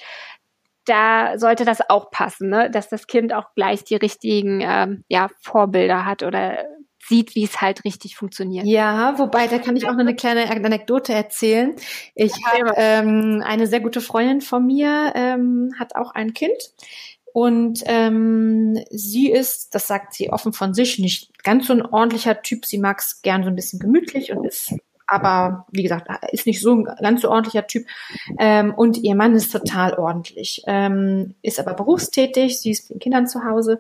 da 0.86 1.38
sollte 1.38 1.64
das 1.64 1.88
auch 1.88 2.10
passen, 2.10 2.50
ne? 2.50 2.72
dass 2.72 2.90
das 2.90 3.06
Kind 3.06 3.34
auch 3.34 3.54
gleich 3.56 3.84
die 3.84 3.96
richtigen 3.96 4.62
ähm, 4.62 5.04
ja, 5.10 5.30
Vorbilder 5.42 6.06
hat 6.06 6.24
oder 6.24 6.66
sieht, 7.08 7.36
wie 7.36 7.44
es 7.44 7.62
halt 7.62 7.84
richtig 7.86 8.16
funktioniert. 8.16 8.66
Ja, 8.66 9.18
wobei, 9.18 9.48
da 9.48 9.60
kann 9.60 9.76
ich 9.76 9.88
auch 9.88 9.94
noch 9.94 10.00
eine 10.00 10.16
kleine 10.16 10.50
Anekdote 10.50 11.14
erzählen. 11.14 11.76
Ich 12.16 12.34
habe 12.46 12.74
ähm, 12.76 13.44
eine 13.46 13.68
sehr 13.68 13.80
gute 13.80 14.02
Freundin 14.02 14.42
von 14.42 14.66
mir, 14.66 15.14
ähm, 15.16 15.72
hat 15.80 15.96
auch 15.96 16.12
ein 16.12 16.34
Kind. 16.34 16.58
Und 17.34 17.84
ähm, 17.86 18.80
sie 18.90 19.32
ist, 19.32 19.76
das 19.76 19.88
sagt 19.88 20.14
sie 20.14 20.32
offen 20.32 20.54
von 20.54 20.74
sich, 20.74 20.98
nicht 20.98 21.44
ganz 21.44 21.68
so 21.68 21.74
ein 21.74 21.86
ordentlicher 21.86 22.42
Typ. 22.42 22.66
Sie 22.66 22.80
mag 22.80 23.00
es 23.00 23.22
gern 23.22 23.44
so 23.44 23.50
ein 23.50 23.56
bisschen 23.56 23.80
gemütlich 23.80 24.32
und 24.32 24.44
ist 24.46 24.74
aber 25.08 25.66
wie 25.72 25.84
gesagt, 25.84 26.10
ist 26.34 26.46
nicht 26.46 26.62
so 26.62 26.76
ein 26.76 26.84
ganz 26.84 27.22
so 27.22 27.30
ordentlicher 27.30 27.66
Typ. 27.66 27.88
Ähm, 28.40 28.74
und 28.74 28.98
ihr 28.98 29.16
Mann 29.16 29.36
ist 29.36 29.52
total 29.52 29.94
ordentlich, 29.94 30.64
ähm, 30.68 31.36
ist 31.42 31.60
aber 31.60 31.74
berufstätig, 31.74 32.60
sie 32.60 32.72
ist 32.72 32.90
mit 32.90 32.96
den 32.96 33.00
Kindern 33.00 33.28
zu 33.28 33.46
Hause 33.46 33.80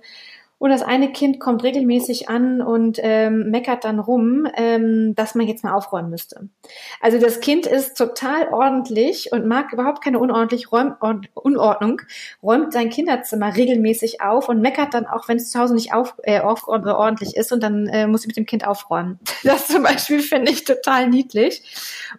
und 0.59 0.71
das 0.71 0.81
eine 0.81 1.11
Kind 1.11 1.39
kommt 1.39 1.63
regelmäßig 1.63 2.29
an 2.29 2.61
und 2.61 2.99
ähm, 3.01 3.51
meckert 3.51 3.83
dann 3.83 3.99
rum, 3.99 4.47
ähm, 4.55 5.13
dass 5.13 5.35
man 5.35 5.47
jetzt 5.47 5.63
mal 5.63 5.73
aufräumen 5.73 6.09
müsste. 6.09 6.49
Also 6.99 7.19
das 7.19 7.41
Kind 7.41 7.67
ist 7.67 7.95
total 7.95 8.47
ordentlich 8.51 9.31
und 9.31 9.45
mag 9.45 9.71
überhaupt 9.71 10.03
keine 10.03 10.19
unordentlich 10.19 10.71
Räum 10.71 10.95
Unordnung, 11.35 12.01
räumt 12.41 12.73
sein 12.73 12.89
Kinderzimmer 12.89 13.55
regelmäßig 13.55 14.21
auf 14.21 14.49
und 14.49 14.61
meckert 14.61 14.93
dann 14.93 15.05
auch, 15.05 15.27
wenn 15.27 15.37
es 15.37 15.51
zu 15.51 15.59
Hause 15.59 15.75
nicht 15.75 15.93
auf, 15.93 16.15
äh, 16.23 16.39
auf, 16.39 16.67
ordentlich 16.67 17.35
ist 17.35 17.51
und 17.51 17.61
dann 17.61 17.87
äh, 17.87 18.07
muss 18.07 18.23
sie 18.23 18.27
mit 18.27 18.37
dem 18.37 18.45
Kind 18.45 18.65
aufräumen. 18.67 19.19
Das 19.43 19.67
zum 19.67 19.83
Beispiel 19.83 20.19
finde 20.19 20.51
ich 20.51 20.65
total 20.65 21.07
niedlich. 21.07 21.63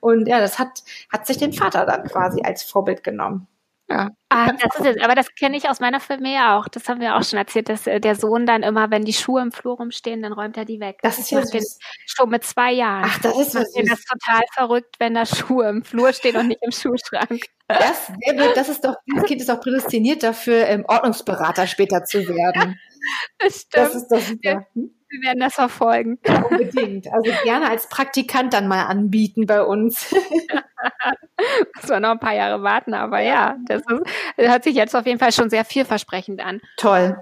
Und 0.00 0.28
ja, 0.28 0.40
das 0.40 0.59
hat, 0.59 0.83
hat 1.12 1.26
sich 1.26 1.37
den 1.37 1.52
Vater 1.52 1.85
dann 1.85 2.04
quasi 2.04 2.40
als 2.42 2.62
Vorbild 2.62 3.04
genommen. 3.04 3.47
Ja. 3.90 4.11
Ah, 4.28 4.52
das 4.52 4.78
ist 4.78 4.97
es. 4.97 5.02
Aber 5.02 5.14
das 5.14 5.35
kenne 5.35 5.57
ich 5.57 5.68
aus 5.68 5.80
meiner 5.80 6.00
Familie 6.00 6.52
auch. 6.52 6.68
Das 6.68 6.88
haben 6.88 7.00
wir 7.00 7.16
auch 7.16 7.25
schon 7.25 7.38
erzählt, 7.38 7.71
dass 7.71 7.87
äh, 7.87 8.00
der 8.00 8.14
Sohn 8.16 8.45
dann 8.45 8.62
immer, 8.62 8.90
wenn 8.90 9.04
die 9.04 9.14
Schuhe 9.14 9.40
im 9.40 9.50
Flur 9.50 9.76
rumstehen, 9.76 10.21
dann 10.21 10.35
räumt 10.35 10.59
er 10.59 10.66
die 10.66 10.78
weg. 10.78 10.99
Das 11.02 11.18
ist 11.18 11.30
ja 11.30 11.45
süß. 11.45 11.78
schon 12.07 12.28
mit 12.28 12.45
zwei 12.45 12.73
Jahren. 12.73 13.04
Ach, 13.07 13.18
das 13.21 13.38
ist 13.38 13.54
was 13.54 13.73
süß. 13.73 13.88
Das 13.88 13.99
ist 14.00 14.09
total 14.09 14.42
verrückt, 14.52 14.97
wenn 14.99 15.14
da 15.14 15.25
Schuhe 15.25 15.68
im 15.71 15.83
Flur 15.85 16.12
stehen 16.12 16.37
und 16.37 16.49
nicht 16.49 16.62
im 16.62 16.71
Schuhschrank. 16.71 17.40
Das, 17.66 18.12
das 18.54 18.68
ist 18.68 18.85
doch, 18.85 18.97
das 19.14 19.25
Kind 19.25 19.40
ist 19.40 19.49
doch 19.49 19.61
prädestiniert 19.61 20.23
dafür, 20.23 20.66
ähm, 20.66 20.85
Ordnungsberater 20.87 21.66
später 21.66 22.04
zu 22.04 22.26
werden. 22.28 22.78
Das 23.38 23.61
stimmt. 23.61 23.87
Das 23.87 23.95
ist 23.95 24.09
doch 24.09 24.21
super. 24.21 24.66
Hm? 24.75 24.90
Wir 25.09 25.28
werden 25.28 25.40
das 25.40 25.54
verfolgen. 25.54 26.18
Ja, 26.26 26.42
unbedingt. 26.42 27.07
Also 27.12 27.30
gerne 27.45 27.71
als 27.71 27.88
Praktikant 27.88 28.52
dann 28.52 28.68
mal 28.68 28.85
anbieten 28.87 29.47
bei 29.47 29.62
uns. 29.62 30.14
Muss 31.76 31.88
man 31.88 32.02
noch 32.02 32.11
ein 32.11 32.21
paar 32.21 32.35
Jahre 32.35 32.62
warten, 32.62 32.95
aber 32.95 33.21
ja, 33.21 33.57
das, 33.66 33.83
ist, 33.83 34.02
das 34.37 34.49
hört 34.49 34.64
sich 34.64 34.75
jetzt 34.75 34.95
auf 34.95 35.07
jeden 35.07 35.18
Fall 35.18 35.33
schon 35.33 35.50
sehr 35.50 35.64
vielversprechend 35.64 36.40
an. 36.40 36.61
Toll. 36.76 37.16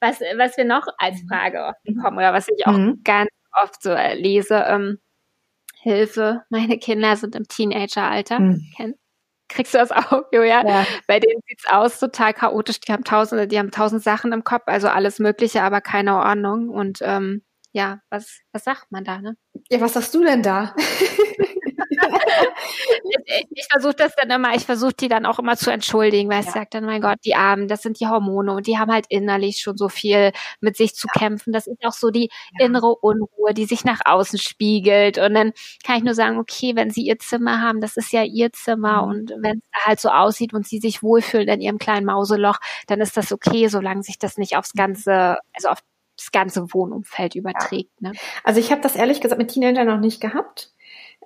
Was, 0.00 0.20
was 0.36 0.56
wir 0.56 0.64
noch 0.64 0.86
als 0.98 1.22
Frage 1.28 1.64
oft 1.64 1.82
bekommen 1.84 2.18
oder 2.18 2.32
was 2.32 2.48
ich 2.48 2.66
auch 2.66 2.72
mhm. 2.72 3.00
ganz 3.04 3.30
oft 3.62 3.80
so 3.82 3.94
lese, 4.14 4.64
ähm, 4.66 4.98
Hilfe, 5.82 6.42
meine 6.50 6.78
Kinder 6.78 7.16
sind 7.16 7.34
im 7.34 7.48
Teenageralter. 7.48 8.38
Mhm. 8.38 8.94
Kriegst 9.48 9.74
du 9.74 9.78
das 9.78 9.90
auch, 9.90 10.24
Julia? 10.30 10.66
Ja. 10.66 10.86
Bei 11.06 11.18
denen 11.18 11.40
sieht's 11.48 11.66
aus 11.66 11.98
total 11.98 12.34
chaotisch. 12.34 12.80
Die 12.80 12.92
haben 12.92 13.02
tausende, 13.02 13.48
die 13.48 13.58
haben 13.58 13.70
tausend 13.70 14.02
Sachen 14.02 14.32
im 14.32 14.44
Kopf, 14.44 14.64
also 14.66 14.88
alles 14.88 15.18
Mögliche, 15.18 15.62
aber 15.62 15.80
keine 15.80 16.16
Ordnung. 16.16 16.68
Und 16.68 16.98
ähm, 17.02 17.42
ja, 17.72 18.00
was, 18.10 18.40
was 18.52 18.64
sagt 18.64 18.92
man 18.92 19.04
da, 19.04 19.20
ne? 19.20 19.36
Ja, 19.70 19.80
was 19.80 19.94
sagst 19.94 20.14
du 20.14 20.22
denn 20.22 20.42
da? 20.42 20.74
ich 23.50 23.66
versuche 23.70 23.94
das 23.94 24.14
dann 24.16 24.30
immer, 24.30 24.54
ich 24.54 24.64
versuche 24.64 24.92
die 24.92 25.08
dann 25.08 25.26
auch 25.26 25.38
immer 25.38 25.56
zu 25.56 25.70
entschuldigen, 25.70 26.28
weil 26.28 26.42
ja. 26.42 26.48
ich 26.48 26.52
sage 26.52 26.68
dann, 26.70 26.84
mein 26.84 27.00
Gott, 27.00 27.18
die 27.24 27.34
Armen, 27.34 27.68
das 27.68 27.82
sind 27.82 28.00
die 28.00 28.06
Hormone 28.06 28.52
und 28.52 28.66
die 28.66 28.78
haben 28.78 28.92
halt 28.92 29.06
innerlich 29.08 29.60
schon 29.60 29.76
so 29.76 29.88
viel 29.88 30.32
mit 30.60 30.76
sich 30.76 30.94
zu 30.94 31.08
ja. 31.14 31.20
kämpfen. 31.20 31.52
Das 31.52 31.66
ist 31.66 31.84
auch 31.84 31.92
so 31.92 32.10
die 32.10 32.30
ja. 32.58 32.66
innere 32.66 32.94
Unruhe, 32.94 33.54
die 33.54 33.64
sich 33.64 33.84
nach 33.84 34.00
außen 34.04 34.38
spiegelt. 34.38 35.18
Und 35.18 35.34
dann 35.34 35.52
kann 35.84 35.96
ich 35.96 36.04
nur 36.04 36.14
sagen, 36.14 36.38
okay, 36.38 36.76
wenn 36.76 36.90
sie 36.90 37.02
ihr 37.02 37.18
Zimmer 37.18 37.60
haben, 37.60 37.80
das 37.80 37.96
ist 37.96 38.12
ja 38.12 38.22
ihr 38.22 38.52
Zimmer 38.52 39.02
mhm. 39.02 39.10
und 39.10 39.32
wenn 39.38 39.58
es 39.58 39.84
halt 39.84 40.00
so 40.00 40.08
aussieht 40.08 40.52
und 40.54 40.66
sie 40.66 40.78
sich 40.78 41.02
wohlfühlen 41.02 41.48
in 41.48 41.60
ihrem 41.60 41.78
kleinen 41.78 42.06
Mauseloch, 42.06 42.58
dann 42.86 43.00
ist 43.00 43.16
das 43.16 43.32
okay, 43.32 43.68
solange 43.68 44.02
sich 44.02 44.18
das 44.18 44.36
nicht 44.38 44.56
aufs 44.56 44.72
ganze, 44.72 45.38
also 45.54 45.68
auf 45.68 45.78
das 46.16 46.32
ganze 46.32 46.72
Wohnumfeld 46.72 47.34
überträgt. 47.34 48.00
Ne? 48.00 48.12
Also 48.44 48.60
ich 48.60 48.70
habe 48.70 48.82
das 48.82 48.94
ehrlich 48.94 49.20
gesagt 49.20 49.38
mit 49.40 49.52
Teenagern 49.52 49.86
noch 49.86 50.00
nicht 50.00 50.20
gehabt 50.20 50.72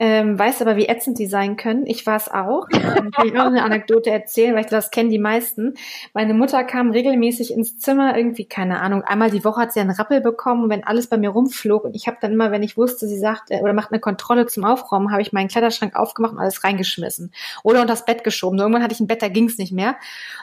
ähm, 0.01 0.39
weiß 0.39 0.61
aber, 0.61 0.77
wie 0.77 0.87
ätzend 0.87 1.19
die 1.19 1.27
sein 1.27 1.57
können. 1.57 1.87
Ich 1.87 2.05
war 2.07 2.17
es 2.17 2.29
auch. 2.29 2.69
Ähm, 2.73 3.11
kann 3.13 3.29
ich 3.29 3.39
auch 3.39 3.47
eine 3.47 3.63
Anekdote 3.63 4.11
erzählen, 4.11 4.55
weil 4.55 4.65
ich 4.65 4.71
das 4.71 4.91
kennen 4.91 5.11
die 5.11 5.19
meisten. 5.19 5.75
Meine 6.13 6.35
Mutter 6.35 6.65
kam 6.65 6.91
regelmäßig 6.91 7.53
ins 7.53 7.79
Zimmer, 7.79 8.17
irgendwie, 8.17 8.45
keine 8.45 8.81
Ahnung, 8.81 9.03
einmal 9.03 9.31
die 9.31 9.45
Woche 9.45 9.61
hat 9.61 9.73
sie 9.73 9.81
einen 9.81 9.91
Rappel 9.91 10.21
bekommen, 10.21 10.69
wenn 10.69 10.85
alles 10.85 11.07
bei 11.07 11.17
mir 11.17 11.31
rumflog. 11.31 11.85
Und 11.85 11.95
ich 11.95 12.09
habe 12.09 12.17
dann 12.21 12.33
immer, 12.33 12.51
wenn 12.51 12.63
ich 12.63 12.77
wusste, 12.77 13.07
sie 13.07 13.19
sagt, 13.19 13.51
äh, 13.51 13.61
oder 13.61 13.73
macht 13.73 13.93
eine 13.93 14.01
Kontrolle 14.01 14.47
zum 14.47 14.65
Aufräumen, 14.65 15.13
habe 15.13 15.23
ich 15.23 15.33
meinen 15.33 15.49
Kleiderschrank 15.49 15.95
aufgemacht 15.95 16.33
und 16.33 16.41
alles 16.41 16.65
reingeschmissen. 16.65 17.33
Oder 17.63 17.81
unter 17.81 17.93
das 17.93 18.05
Bett 18.05 18.25
geschoben. 18.25 18.59
So, 18.59 18.65
irgendwann 18.65 18.83
hatte 18.83 18.95
ich 18.95 19.01
ein 19.01 19.07
Bett, 19.07 19.23
da 19.23 19.29
ging's 19.29 19.59
nicht 19.59 19.73
mehr. 19.73 19.97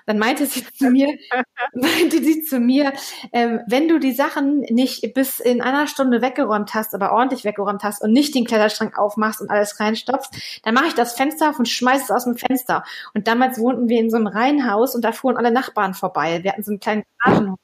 Dann 0.05 0.17
meinte 0.17 0.46
sie 0.46 0.64
zu 0.64 0.90
mir, 0.90 1.07
meinte 1.74 2.24
sie 2.24 2.44
zu 2.44 2.59
mir, 2.59 2.94
ähm, 3.33 3.59
wenn 3.68 3.90
du 3.90 4.00
die 4.00 4.14
Sachen 4.14 4.61
nicht 4.61 5.14
bis 5.14 5.40
in 5.42 5.61
einer 5.61 5.87
Stunde 5.87 6.22
weggeräumt 6.22 6.74
hast, 6.74 6.96
aber 6.96 7.11
ordentlich 7.11 7.44
weggeräumt 7.44 7.83
hast 7.83 8.01
und 8.01 8.14
nicht 8.14 8.33
den 8.33 8.46
Kleiderschrank 8.46 8.98
aufmachst, 8.98 9.41
und 9.42 9.50
alles 9.50 9.80
reinstopfst, 9.80 10.62
dann 10.64 10.74
mache 10.74 10.88
ich 10.88 10.94
das 10.94 11.14
Fenster 11.14 11.50
auf 11.50 11.60
und 11.60 11.68
schmeiß 11.68 12.04
es 12.04 12.12
aus 12.12 12.24
dem 12.24 12.38
Fenster. 12.38 12.84
Und 13.14 13.27
damals 13.27 13.60
wohnten 13.60 13.90
wir 13.90 14.00
in 14.00 14.10
so 14.10 14.18
einem 14.18 14.27
Reihenhaus 14.27 14.96
und 14.96 15.04
da 15.04 15.12
fuhren 15.12 15.38
alle 15.38 15.51
Nachbarn 15.51 15.94
vorbei. 15.94 16.44
Wir 16.44 16.51
hatten 16.51 16.64
so 16.64 16.72
einen 16.72 16.80
kleinen 16.80 17.04
Garagenhof. 17.24 17.60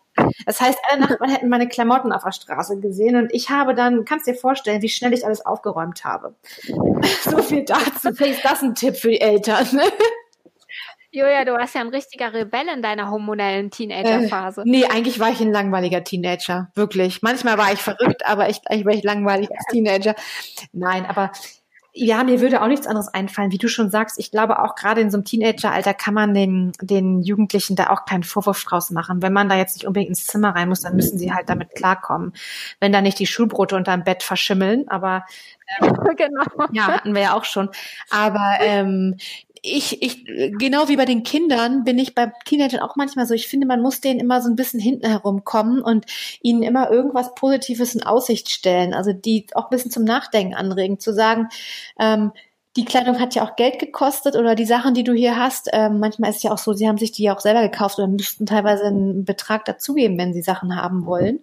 Das 0.45 0.59
heißt, 0.61 0.79
alle 0.89 1.01
Nachbarn 1.01 1.29
hätten 1.29 1.49
meine 1.49 1.67
Klamotten 1.67 2.11
auf 2.11 2.23
der 2.23 2.31
Straße 2.31 2.79
gesehen 2.79 3.15
und 3.15 3.33
ich 3.33 3.49
habe 3.49 3.75
dann, 3.75 4.03
kannst 4.03 4.27
dir 4.27 4.35
vorstellen, 4.35 4.81
wie 4.81 4.89
schnell 4.89 5.13
ich 5.13 5.25
alles 5.25 5.45
aufgeräumt 5.45 6.03
habe. 6.03 6.35
so 7.21 7.37
viel 7.43 7.63
dazu. 7.63 8.13
Vielleicht 8.13 8.37
ist 8.37 8.45
das 8.45 8.63
ein 8.63 8.75
Tipp 8.75 8.97
für 8.97 9.09
die 9.09 9.21
Eltern. 9.21 9.67
Ne? 9.71 9.83
Julia, 11.11 11.45
du 11.45 11.53
warst 11.53 11.73
ja 11.73 11.81
ein 11.81 11.87
richtiger 11.87 12.33
Rebell 12.33 12.67
in 12.67 12.81
deiner 12.81 13.09
hormonellen 13.09 13.71
Teenagerphase. 13.71 14.61
Äh, 14.61 14.65
nee, 14.65 14.85
eigentlich 14.85 15.19
war 15.19 15.29
ich 15.29 15.39
ein 15.39 15.51
langweiliger 15.51 16.03
Teenager. 16.03 16.69
Wirklich. 16.75 17.21
Manchmal 17.21 17.57
war 17.57 17.71
ich 17.71 17.79
verrückt, 17.79 18.25
aber 18.25 18.47
echt, 18.47 18.69
eigentlich 18.69 18.85
war 18.85 18.93
ich 18.93 19.03
langweilig 19.03 19.49
als 19.51 19.65
Teenager. 19.71 20.15
Nein, 20.73 21.05
aber 21.05 21.31
ja, 21.97 22.23
mir 22.23 22.41
würde 22.41 22.61
auch 22.61 22.67
nichts 22.67 22.85
anderes 22.85 23.07
einfallen, 23.07 23.51
wie 23.51 23.57
du 23.57 23.67
schon 23.67 23.89
sagst. 23.89 24.19
Ich 24.19 24.29
glaube 24.31 24.61
auch 24.61 24.75
gerade 24.75 25.01
in 25.01 25.09
so 25.09 25.17
einem 25.17 25.25
Teenageralter 25.25 25.93
kann 25.93 26.13
man 26.13 26.33
den, 26.33 26.71
den 26.81 27.21
Jugendlichen 27.21 27.75
da 27.75 27.89
auch 27.89 28.05
keinen 28.05 28.23
Vorwurf 28.23 28.63
draus 28.63 28.91
machen. 28.91 29.21
Wenn 29.21 29.33
man 29.33 29.49
da 29.49 29.55
jetzt 29.55 29.75
nicht 29.75 29.87
unbedingt 29.87 30.09
ins 30.09 30.27
Zimmer 30.27 30.55
rein 30.55 30.69
muss, 30.69 30.81
dann 30.81 30.95
müssen 30.95 31.17
sie 31.17 31.33
halt 31.33 31.49
damit 31.49 31.75
klarkommen. 31.75 32.33
Wenn 32.79 32.91
da 32.91 33.01
nicht 33.01 33.19
die 33.19 33.25
Schulbrote 33.25 33.75
unterm 33.75 34.03
Bett 34.03 34.21
verschimmeln, 34.21 34.87
aber 34.87 35.25
ähm, 35.79 35.97
genau. 36.17 36.43
ja, 36.71 36.87
hatten 36.87 37.15
wir 37.15 37.21
ja 37.21 37.33
auch 37.33 37.45
schon. 37.45 37.69
Aber 38.09 38.57
ähm, 38.59 39.17
ich, 39.67 40.01
ich, 40.01 40.25
genau 40.25 40.87
wie 40.87 40.95
bei 40.95 41.05
den 41.05 41.23
Kindern 41.23 41.83
bin 41.83 41.97
ich 41.97 42.15
bei 42.15 42.31
Teenagern 42.45 42.79
auch 42.79 42.95
manchmal 42.95 43.25
so. 43.25 43.33
Ich 43.33 43.47
finde, 43.47 43.67
man 43.67 43.81
muss 43.81 44.01
denen 44.01 44.19
immer 44.19 44.41
so 44.41 44.49
ein 44.49 44.55
bisschen 44.55 44.79
hinten 44.79 45.07
herumkommen 45.07 45.81
und 45.81 46.05
ihnen 46.41 46.63
immer 46.63 46.89
irgendwas 46.89 47.35
Positives 47.35 47.95
in 47.95 48.03
Aussicht 48.03 48.49
stellen. 48.49 48.93
Also 48.93 49.13
die 49.13 49.47
auch 49.53 49.65
ein 49.65 49.69
bisschen 49.69 49.91
zum 49.91 50.03
Nachdenken 50.03 50.55
anregen, 50.55 50.99
zu 50.99 51.13
sagen, 51.13 51.49
ähm, 51.99 52.31
die 52.77 52.85
Kleidung 52.85 53.19
hat 53.19 53.33
ja 53.33 53.43
auch 53.43 53.55
Geld 53.55 53.79
gekostet 53.79 54.35
oder 54.35 54.53
die 54.53 54.65
Sachen, 54.65 54.93
die 54.93 55.03
du 55.03 55.13
hier 55.13 55.35
hast. 55.35 55.67
Ähm, 55.73 55.99
manchmal 55.99 56.29
ist 56.29 56.37
es 56.37 56.43
ja 56.43 56.51
auch 56.51 56.59
so, 56.59 56.73
sie 56.73 56.87
haben 56.87 56.99
sich 56.99 57.11
die 57.11 57.23
ja 57.23 57.35
auch 57.35 57.39
selber 57.39 57.63
gekauft 57.63 57.97
oder 57.97 58.07
müssten 58.07 58.45
teilweise 58.45 58.83
einen 58.85 59.25
Betrag 59.25 59.65
dazugeben, 59.65 60.17
wenn 60.19 60.31
sie 60.31 60.43
Sachen 60.43 60.75
haben 60.75 61.07
wollen. 61.07 61.39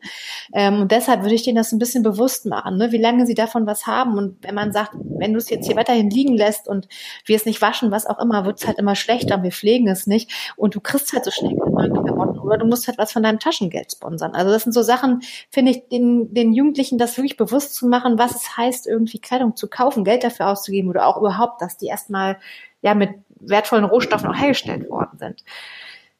Ähm, 0.53 0.83
und 0.83 0.93
deshalb 0.93 1.23
würde 1.23 1.35
ich 1.35 1.43
denen 1.43 1.57
das 1.57 1.73
ein 1.73 1.81
bisschen 1.81 2.05
bewusst 2.05 2.47
machen, 2.47 2.77
ne? 2.79 2.93
wie 2.93 2.99
lange 2.99 3.27
sie 3.27 3.35
davon 3.35 3.67
was 3.67 3.89
haben. 3.89 4.17
Und 4.17 4.37
wenn 4.43 4.55
man 4.55 4.73
sagt, 4.73 4.93
wenn 4.95 5.33
du 5.33 5.39
es 5.39 5.51
jetzt 5.51 5.67
hier 5.67 5.75
weiterhin 5.75 6.09
liegen 6.09 6.37
lässt 6.37 6.69
und 6.69 6.87
wir 7.25 7.35
es 7.35 7.47
nicht 7.47 7.61
waschen, 7.61 7.91
was 7.91 8.07
auch 8.07 8.21
immer, 8.21 8.45
wird 8.45 8.61
es 8.61 8.67
halt 8.69 8.79
immer 8.79 8.95
schlechter 8.95 9.37
und 9.37 9.43
wir 9.43 9.53
pflegen 9.53 9.89
es 9.89 10.07
nicht. 10.07 10.31
Und 10.57 10.77
du 10.77 10.81
kriegst 10.81 11.13
halt 11.13 11.25
so 11.25 11.33
schnell 11.33 11.55
neue 11.55 11.91
Klamotten 11.91 12.34
oder 12.45 12.59
du 12.59 12.67
musst 12.67 12.87
halt 12.87 12.99
was 12.99 13.13
von 13.13 13.23
deinem 13.23 13.39
Taschengeld 13.39 13.93
sponsern. 13.93 14.35
Also 14.35 14.51
das 14.51 14.63
sind 14.65 14.73
so 14.73 14.83
Sachen, 14.83 15.23
finde 15.51 15.73
ich, 15.73 15.89
den, 15.89 16.33
den 16.35 16.53
Jugendlichen 16.53 16.99
das 16.99 17.17
wirklich 17.17 17.37
bewusst 17.37 17.75
zu 17.75 17.87
machen, 17.87 18.19
was 18.19 18.35
es 18.35 18.57
heißt, 18.57 18.87
irgendwie 18.87 19.19
Kleidung 19.19 19.57
zu 19.57 19.69
kaufen, 19.69 20.05
Geld 20.05 20.25
dafür 20.25 20.49
auszugeben 20.49 20.91
oder 20.91 21.07
auch 21.07 21.17
überhaupt, 21.17 21.61
dass 21.61 21.77
die 21.77 21.87
erstmal 21.87 22.39
ja 22.83 22.95
mit 22.95 23.11
wertvollen 23.41 23.85
Rohstoffen 23.85 24.29
auch 24.29 24.37
hergestellt 24.37 24.89
worden 24.89 25.19
sind. 25.19 25.45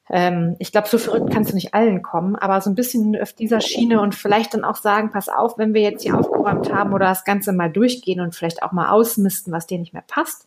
Ähm, 0.09 0.55
ich 0.59 0.71
glaube, 0.71 0.87
so 0.87 0.97
verrückt 0.97 1.31
kannst 1.31 1.51
du 1.51 1.55
nicht 1.55 1.73
allen 1.73 2.01
kommen, 2.01 2.35
aber 2.35 2.61
so 2.61 2.69
ein 2.69 2.75
bisschen 2.75 3.19
auf 3.19 3.33
dieser 3.33 3.61
Schiene 3.61 4.01
und 4.01 4.13
vielleicht 4.13 4.53
dann 4.53 4.63
auch 4.63 4.75
sagen, 4.75 5.11
pass 5.11 5.29
auf, 5.29 5.57
wenn 5.57 5.73
wir 5.73 5.81
jetzt 5.81 6.03
hier 6.03 6.17
aufgeräumt 6.17 6.71
haben 6.71 6.93
oder 6.93 7.07
das 7.07 7.23
Ganze 7.23 7.53
mal 7.53 7.71
durchgehen 7.71 8.19
und 8.19 8.35
vielleicht 8.35 8.61
auch 8.61 8.71
mal 8.71 8.89
ausmisten, 8.89 9.51
was 9.51 9.67
dir 9.67 9.79
nicht 9.79 9.93
mehr 9.93 10.03
passt, 10.05 10.45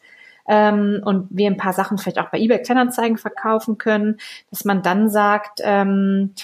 ähm, 0.48 1.02
und 1.04 1.28
wir 1.30 1.46
ein 1.46 1.56
paar 1.56 1.72
Sachen 1.72 1.98
vielleicht 1.98 2.18
auch 2.18 2.30
bei 2.30 2.38
eBay 2.38 2.62
Kleinanzeigen 2.62 3.18
verkaufen 3.18 3.78
können, 3.78 4.18
dass 4.50 4.64
man 4.64 4.82
dann 4.82 5.08
sagt, 5.08 5.61
ähm, 5.62 6.34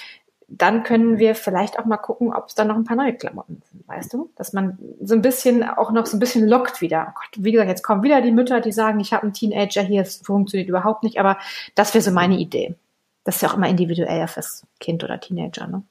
dann 0.47 0.83
können 0.83 1.19
wir 1.19 1.35
vielleicht 1.35 1.79
auch 1.79 1.87
mal 1.87 1.97
gucken, 1.97 2.33
ob 2.33 2.49
es 2.49 2.55
da 2.55 2.65
noch 2.65 2.77
ein 2.77 2.85
paar 2.85 2.97
neue 2.97 3.15
Klamotten 3.15 3.63
sind, 3.71 3.89
weißt 3.89 4.13
du? 4.13 4.31
Dass 4.37 4.53
man 4.53 4.79
so 5.01 5.15
ein 5.15 5.23
bisschen 5.23 5.63
auch 5.63 5.91
noch 5.91 6.07
so 6.07 6.17
ein 6.17 6.21
bisschen 6.21 6.47
lockt 6.47 6.81
wieder. 6.81 7.09
Oh 7.09 7.13
Gott, 7.15 7.45
wie 7.45 7.53
gesagt, 7.53 7.71
jetzt 7.71 7.83
kommen 7.83 8.03
wieder 8.03 8.21
die 8.21 8.31
Mütter, 8.31 8.61
die 8.61 8.73
sagen, 8.73 9.01
ich 9.01 9.13
habe 9.13 9.25
einen 9.25 9.33
Teenager 9.33 9.83
hier, 9.83 10.03
es 10.03 10.19
funktioniert 10.19 10.69
überhaupt 10.69 11.03
nicht, 11.03 11.19
aber 11.19 11.39
das 11.75 11.95
wäre 11.95 12.05
so 12.05 12.11
meine 12.11 12.37
Idee. 12.37 12.77
Das 13.25 13.37
ist 13.37 13.43
ja 13.43 13.49
auch 13.49 13.57
immer 13.57 13.69
individuell 13.69 14.29
fürs 14.29 14.67
Kind 14.81 15.03
oder 15.03 15.19
Teenager, 15.19 15.67
ne? 15.67 15.83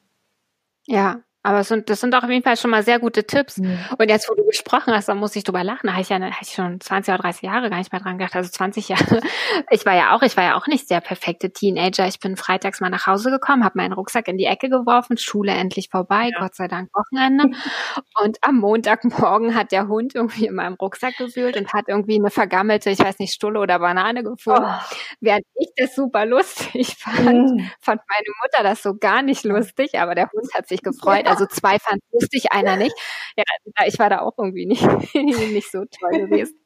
Ja, 0.86 1.21
aber 1.43 1.60
es 1.60 1.67
sind, 1.67 1.89
das 1.89 1.99
sind 1.99 2.15
auch 2.15 2.23
auf 2.23 2.29
jeden 2.29 2.43
Fall 2.43 2.56
schon 2.56 2.71
mal 2.71 2.84
sehr 2.84 2.99
gute 2.99 3.25
Tipps. 3.25 3.58
Mhm. 3.58 3.77
Und 3.97 4.10
jetzt, 4.10 4.29
wo 4.29 4.34
du 4.34 4.45
gesprochen 4.45 4.93
hast, 4.93 5.10
da 5.10 5.13
muss 5.13 5.36
ich 5.36 5.43
drüber 5.43 5.63
lachen. 5.63 5.88
Da 5.88 5.93
habe 5.93 6.01
ich 6.01 6.08
ja 6.08 6.19
hab 6.19 6.41
ich 6.41 6.53
schon 6.53 6.79
20 6.79 7.13
oder 7.13 7.23
30 7.23 7.41
Jahre 7.41 7.69
gar 7.69 7.77
nicht 7.77 7.91
mehr 7.91 8.01
dran 8.01 8.17
gedacht. 8.17 8.34
Also 8.36 8.49
20 8.49 8.89
Jahre. 8.89 9.21
Ich 9.69 9.86
war 9.86 9.95
ja 9.95 10.15
auch, 10.15 10.21
ich 10.21 10.38
war 10.38 10.43
ja 10.43 10.56
auch 10.56 10.67
nicht 10.67 10.89
der 10.89 11.01
perfekte 11.01 11.51
Teenager. 11.51 12.08
Ich 12.08 12.19
bin 12.19 12.38
freitags 12.38 12.79
mal 12.79 12.89
nach 12.89 13.08
Hause 13.08 13.29
gekommen, 13.29 13.63
habe 13.63 13.77
meinen 13.77 13.93
Rucksack 13.93 14.27
in 14.27 14.38
die 14.38 14.45
Ecke 14.45 14.69
geworfen, 14.69 15.17
Schule 15.17 15.51
endlich 15.51 15.89
vorbei, 15.89 16.29
ja. 16.32 16.39
Gott 16.39 16.56
sei 16.56 16.67
Dank 16.67 16.89
Wochenende. 16.93 17.45
Und 18.23 18.38
am 18.41 18.60
Montagmorgen 18.60 19.56
hat 19.56 19.71
der 19.71 19.88
Hund 19.88 20.15
irgendwie 20.15 20.47
in 20.47 20.56
meinem 20.56 20.75
Rucksack 20.75 21.17
gewühlt 21.17 21.58
und 21.58 21.73
hat 21.73 21.86
irgendwie 21.88 22.15
eine 22.15 22.29
vergammelte, 22.29 22.89
ich 22.89 22.99
weiß 22.99 23.19
nicht, 23.19 23.34
Stulle 23.34 23.60
oder 23.60 23.79
Banane 23.79 24.23
gefunden. 24.23 24.65
Oh. 24.65 24.95
Während 25.19 25.45
ich 25.56 25.69
das 25.75 25.95
super 25.95 26.25
lustig 26.25 26.95
fand, 26.97 27.51
mhm. 27.51 27.69
fand 27.79 28.01
meine 28.08 28.29
Mutter 28.41 28.63
das 28.63 28.84
so 28.84 28.95
gar 28.95 29.21
nicht 29.21 29.43
lustig, 29.43 29.99
aber 29.99 30.15
der 30.15 30.29
Hund 30.32 30.53
hat 30.53 30.67
sich 30.67 30.82
gefreut. 30.82 31.27
Also 31.34 31.46
zwei 31.48 31.80
fand 31.80 32.02
lustig, 32.12 32.52
einer 32.52 32.76
nicht. 32.76 32.96
Ja, 33.36 33.43
ich 33.86 33.98
war 34.00 34.10
da 34.10 34.19
auch 34.19 34.34
irgendwie 34.38 34.65
nicht, 34.65 34.84
nicht 35.15 35.72
so 35.72 35.86
toll 35.86 36.28
gewesen. 36.28 36.60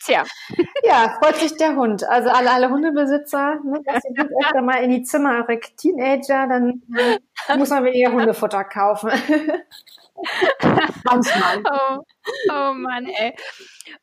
Tja. 0.00 0.24
Ja, 0.84 1.18
freut 1.20 1.36
sich 1.36 1.56
der 1.56 1.74
Hund. 1.74 2.04
Also 2.04 2.30
alle, 2.30 2.50
alle 2.50 2.70
Hundebesitzer, 2.70 3.60
ne, 3.64 3.80
dass 3.84 4.02
Hund 4.04 4.30
öfter 4.44 4.62
mal 4.62 4.82
in 4.82 4.90
die 4.90 5.02
Zimmer 5.02 5.46
Teenager, 5.76 6.46
dann 6.46 6.82
muss 7.58 7.70
man 7.70 7.84
weniger 7.84 8.12
Hundefutter 8.12 8.64
kaufen. 8.64 9.10
Manchmal. 11.04 11.62
Oh, 11.64 11.98
oh 12.50 12.72
Mann, 12.74 13.06
ey. 13.06 13.34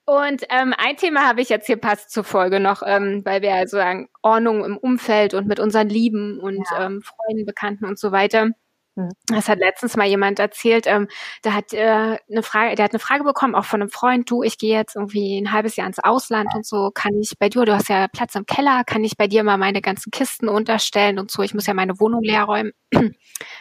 Und 0.05 0.43
ähm, 0.49 0.73
ein 0.77 0.97
Thema 0.97 1.27
habe 1.27 1.41
ich 1.41 1.49
jetzt 1.49 1.67
hier 1.67 1.77
passt 1.77 2.11
zur 2.11 2.23
Folge 2.23 2.59
noch, 2.59 2.83
ähm, 2.85 3.21
weil 3.25 3.41
wir 3.41 3.53
also 3.53 3.77
sagen, 3.77 4.09
Ordnung 4.21 4.63
im 4.63 4.77
Umfeld 4.77 5.33
und 5.33 5.47
mit 5.47 5.59
unseren 5.59 5.89
Lieben 5.89 6.39
und 6.39 6.65
ja. 6.71 6.85
ähm, 6.85 7.01
Freunden, 7.01 7.45
Bekannten 7.45 7.85
und 7.85 7.99
so 7.99 8.11
weiter. 8.11 8.49
Mhm. 8.95 9.11
Das 9.27 9.49
hat 9.49 9.59
letztens 9.59 9.95
mal 9.97 10.07
jemand 10.07 10.39
erzählt, 10.39 10.87
ähm, 10.87 11.07
der 11.43 11.53
hat 11.53 11.73
äh, 11.73 12.17
eine 12.29 12.43
Frage, 12.43 12.75
der 12.75 12.85
hat 12.85 12.93
eine 12.93 12.99
Frage 12.99 13.23
bekommen, 13.23 13.55
auch 13.55 13.65
von 13.65 13.81
einem 13.81 13.89
Freund, 13.89 14.29
du, 14.29 14.41
ich 14.41 14.57
gehe 14.57 14.77
jetzt 14.77 14.95
irgendwie 14.95 15.37
ein 15.39 15.51
halbes 15.51 15.75
Jahr 15.75 15.87
ins 15.87 15.99
Ausland 15.99 16.49
und 16.55 16.65
so, 16.65 16.91
kann 16.93 17.13
ich 17.19 17.37
bei 17.37 17.49
dir, 17.49 17.65
du 17.65 17.73
hast 17.75 17.89
ja 17.89 18.07
Platz 18.07 18.35
im 18.35 18.45
Keller, 18.45 18.83
kann 18.85 19.03
ich 19.03 19.17
bei 19.17 19.27
dir 19.27 19.43
mal 19.43 19.57
meine 19.57 19.81
ganzen 19.81 20.11
Kisten 20.11 20.47
unterstellen 20.47 21.19
und 21.19 21.29
so, 21.29 21.41
ich 21.43 21.53
muss 21.53 21.67
ja 21.67 21.73
meine 21.73 21.99
Wohnung 21.99 22.23
leer 22.23 22.43
räumen. 22.43 22.71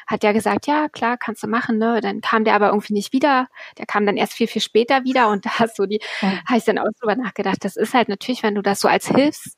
hat 0.06 0.22
der 0.22 0.32
gesagt, 0.32 0.66
ja, 0.66 0.88
klar, 0.88 1.16
kannst 1.16 1.42
du 1.42 1.48
machen, 1.48 1.78
ne? 1.78 2.00
Dann 2.00 2.20
kam 2.20 2.44
der 2.44 2.54
aber 2.54 2.68
irgendwie 2.68 2.92
nicht 2.92 3.12
wieder, 3.12 3.48
der 3.78 3.86
kam 3.86 4.06
dann 4.06 4.16
erst 4.16 4.34
viel, 4.34 4.46
viel 4.46 4.62
später 4.62 5.04
wieder 5.04 5.30
und 5.30 5.46
da 5.46 5.50
hast 5.58 5.76
so 5.76 5.86
die, 5.86 6.00
ja. 6.20 6.40
habe 6.46 6.58
ich 6.58 6.64
dann 6.64 6.78
auch 6.78 6.86
drüber 7.00 7.16
nachgedacht, 7.16 7.58
das 7.62 7.76
ist 7.76 7.94
halt 7.94 8.08
natürlich, 8.08 8.42
wenn 8.42 8.54
du 8.54 8.62
das 8.62 8.80
so 8.80 8.88
als 8.88 9.08
Hilfs 9.08 9.56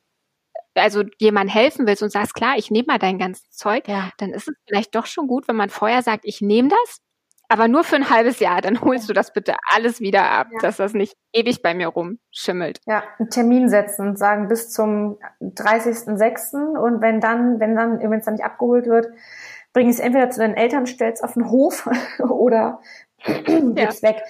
also 0.77 1.03
jemand 1.19 1.53
helfen 1.53 1.87
willst 1.87 2.03
und 2.03 2.11
sagst, 2.11 2.35
klar, 2.35 2.55
ich 2.57 2.71
nehme 2.71 2.87
mal 2.87 2.99
dein 2.99 3.19
ganzes 3.19 3.51
Zeug, 3.51 3.89
ja. 3.89 4.11
dann 4.19 4.33
ist 4.33 4.49
es 4.49 4.55
vielleicht 4.67 4.95
doch 4.95 5.07
schon 5.07 5.27
gut, 5.27 5.49
wenn 5.49 5.57
man 5.57 5.71
vorher 5.71 6.03
sagt, 6.03 6.25
ich 6.25 6.41
nehme 6.41 6.69
das, 6.69 7.01
aber 7.49 7.69
nur 7.69 7.85
für 7.85 7.97
ein 7.97 8.11
halbes 8.11 8.41
Jahr, 8.41 8.61
dann 8.61 8.81
holst 8.81 9.09
du 9.09 9.13
das 9.13 9.33
bitte 9.33 9.55
alles 9.73 10.01
wieder 10.01 10.31
ab, 10.31 10.49
ja. 10.53 10.59
dass 10.61 10.79
das 10.79 10.95
nicht 10.95 11.17
ewig 11.33 11.63
bei 11.63 11.75
mir 11.75 11.89
rumschimmelt. 11.89 12.81
Ja, 12.87 13.05
einen 13.19 13.31
Termin 13.31 13.69
setzen 13.69 14.09
und 14.09 14.19
sagen 14.19 14.49
bis 14.49 14.71
zum 14.71 15.19
30.06. 15.41 16.77
und 16.77 17.01
wenn 17.01 17.21
dann, 17.21 17.61
wenn 17.61 17.77
dann, 17.77 18.01
wenn 18.01 18.19
es 18.19 18.25
dann 18.25 18.35
nicht 18.35 18.45
abgeholt 18.45 18.87
wird, 18.87 19.09
bring 19.73 19.89
es 19.89 20.01
entweder 20.01 20.31
zu 20.31 20.41
deinen 20.41 20.55
Eltern, 20.55 20.87
stellst 20.87 21.23
auf 21.23 21.35
den 21.35 21.51
Hof 21.51 21.89
oder 22.19 22.81
gib's 23.45 24.01
ja. 24.01 24.09
weg. 24.09 24.23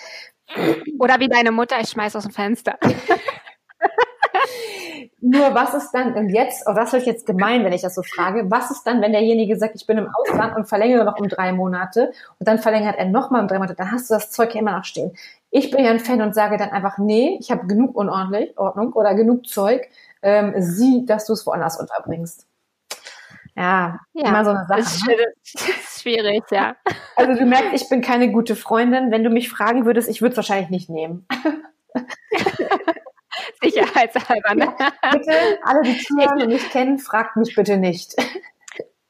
Oder 1.01 1.19
wie 1.19 1.29
deine 1.29 1.53
Mutter, 1.53 1.81
ich 1.81 1.89
schmeiß 1.89 2.15
aus 2.17 2.25
dem 2.25 2.33
Fenster. 2.33 2.79
Nur 5.21 5.55
was 5.55 5.73
ist 5.73 5.93
dann, 5.93 6.13
und 6.15 6.29
jetzt, 6.29 6.65
oh, 6.67 6.75
das 6.75 6.93
wird 6.93 7.07
jetzt 7.07 7.25
gemein, 7.25 7.65
wenn 7.65 7.73
ich 7.73 7.81
das 7.81 7.95
so 7.95 8.03
frage, 8.03 8.51
was 8.51 8.71
ist 8.71 8.87
dann, 8.87 9.01
wenn 9.01 9.13
derjenige 9.13 9.57
sagt, 9.57 9.75
ich 9.75 9.87
bin 9.87 9.97
im 9.97 10.09
Ausland 10.15 10.55
und 10.55 10.69
verlängere 10.69 11.05
noch 11.05 11.19
um 11.19 11.29
drei 11.29 11.53
Monate 11.53 12.13
und 12.39 12.47
dann 12.47 12.59
verlängert 12.59 12.97
er 12.99 13.07
nochmal 13.07 13.41
um 13.41 13.49
drei 13.49 13.57
Monate, 13.57 13.75
dann 13.77 13.93
hast 13.93 14.11
du 14.11 14.15
das 14.15 14.31
Zeug 14.31 14.55
ja 14.55 14.61
immer 14.61 14.77
noch 14.77 14.85
stehen. 14.85 15.17
Ich 15.51 15.71
bin 15.71 15.85
ja 15.85 15.91
ein 15.91 16.01
Fan 16.01 16.21
und 16.21 16.35
sage 16.35 16.59
dann 16.59 16.69
einfach, 16.69 16.99
nee, 16.99 17.39
ich 17.41 17.51
habe 17.51 17.67
genug 17.67 17.97
unordentlich, 17.97 18.59
Ordnung 18.59 18.93
oder 18.93 19.15
genug 19.15 19.47
Zeug, 19.47 19.89
ähm, 20.21 20.53
sieh, 20.59 21.07
dass 21.07 21.25
du 21.25 21.33
es 21.33 21.47
woanders 21.47 21.81
unterbringst. 21.81 22.47
Ja, 23.57 24.01
ja, 24.13 24.29
immer 24.29 24.45
so 24.45 24.51
eine 24.51 24.67
Sache. 24.67 24.81
Ist, 24.81 25.07
ne? 25.07 25.15
ist 25.45 26.03
schwierig, 26.03 26.43
ja. 26.51 26.77
Also 27.17 27.41
du 27.41 27.47
merkst, 27.47 27.73
ich 27.73 27.89
bin 27.89 28.03
keine 28.03 28.31
gute 28.31 28.55
Freundin. 28.55 29.11
Wenn 29.11 29.25
du 29.25 29.31
mich 29.31 29.49
fragen 29.49 29.87
würdest, 29.87 30.11
ich 30.11 30.21
würde 30.21 30.33
es 30.33 30.37
wahrscheinlich 30.37 30.69
nicht 30.69 30.91
nehmen. 30.91 31.27
Sicherheitshalber. 33.63 34.55
Ne? 34.55 34.75
Bitte, 35.13 35.59
alle, 35.63 35.83
die 35.83 35.99
zuhören 35.99 36.43
und 36.43 36.49
mich 36.49 36.69
kennen, 36.71 36.99
fragt 36.99 37.37
mich 37.37 37.55
bitte 37.55 37.77
nicht. 37.77 38.15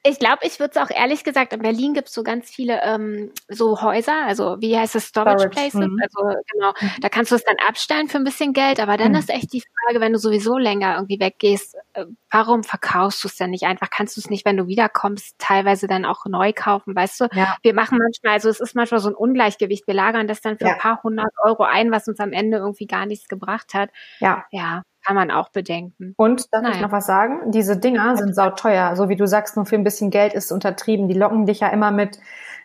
Ich 0.09 0.19
glaube, 0.19 0.39
ich 0.43 0.61
würde 0.61 0.73
es 0.75 0.77
auch 0.77 0.91
ehrlich 0.91 1.25
gesagt, 1.25 1.53
in 1.53 1.61
Berlin 1.61 1.95
gibt 1.95 2.09
es 2.09 2.15
so 2.15 2.23
ganz 2.23 2.49
viele 2.51 2.81
ähm, 2.83 3.33
so 3.49 3.83
Häuser, 3.83 4.25
also 4.25 4.57
wie 4.61 4.77
heißt 4.77 4.95
es, 4.95 5.07
Storage, 5.07 5.41
Storage 5.41 5.51
Places, 5.51 5.89
mhm. 5.89 5.99
also 6.01 6.39
genau, 6.53 6.73
mhm. 6.81 7.01
da 7.01 7.09
kannst 7.09 7.33
du 7.33 7.37
es 7.37 7.45
dann 7.45 7.57
abstellen 7.67 8.09
für 8.09 8.19
ein 8.19 8.25
bisschen 8.25 8.53
Geld, 8.53 8.79
aber 8.79 8.97
dann 8.97 9.13
mhm. 9.13 9.19
ist 9.19 9.31
echt 9.31 9.53
die 9.53 9.63
Frage, 9.63 10.01
wenn 10.01 10.13
du 10.13 10.19
sowieso 10.19 10.59
länger 10.59 10.95
irgendwie 10.95 11.19
weggehst, 11.19 11.77
äh, 11.95 12.07
warum 12.31 12.63
verkaufst 12.63 13.25
du 13.25 13.29
es 13.29 13.37
denn 13.37 13.51
nicht 13.51 13.65
einfach? 13.65 13.91
Kannst 13.91 14.17
du 14.17 14.21
es 14.21 14.31
nicht, 14.31 14.45
wenn 14.45 14.57
du 14.57 14.69
wiederkommst, 14.69 15.37
teilweise 15.39 15.87
dann 15.87 16.05
auch 16.05 16.25
neu 16.27 16.53
kaufen, 16.55 16.95
weißt 16.95 17.23
du? 17.23 17.29
Ja. 17.33 17.57
Wir 17.63 17.75
machen 17.75 17.99
manchmal, 17.99 18.35
also 18.35 18.49
es 18.49 18.61
ist 18.61 18.75
manchmal 18.77 19.01
so 19.01 19.09
ein 19.09 19.15
Ungleichgewicht, 19.15 19.87
wir 19.87 19.95
lagern 19.95 20.29
das 20.29 20.41
dann 20.41 20.59
für 20.59 20.67
ja. 20.67 20.73
ein 20.75 20.79
paar 20.79 21.03
hundert 21.03 21.33
Euro 21.43 21.65
ein, 21.65 21.91
was 21.91 22.07
uns 22.07 22.21
am 22.21 22.33
Ende 22.33 22.59
irgendwie 22.59 22.87
gar 22.87 23.07
nichts 23.07 23.29
gebracht 23.29 23.75
hat. 23.75 23.91
Ja. 24.21 24.45
Ja 24.51 24.83
kann 25.07 25.15
man 25.15 25.31
auch 25.31 25.51
bedenken. 25.51 26.15
Und 26.17 26.53
darf 26.53 26.63
naja. 26.63 26.75
ich 26.75 26.81
noch 26.81 26.91
was 26.91 27.07
sagen? 27.07 27.53
Diese 27.53 27.77
Dinger 27.77 28.17
sind 28.17 28.35
sauteuer. 28.35 28.97
So 28.97 29.09
wie 29.09 29.15
du 29.15 29.27
sagst, 29.27 29.57
nur 29.57 29.65
für 29.65 29.77
ein 29.77 29.85
bisschen 29.85 30.11
Geld 30.11 30.35
ist 30.35 30.51
untertrieben. 30.51 31.07
Die 31.07 31.15
locken 31.15 31.47
dich 31.47 31.61
ja 31.61 31.69
immer 31.69 31.93
mit, 31.93 32.19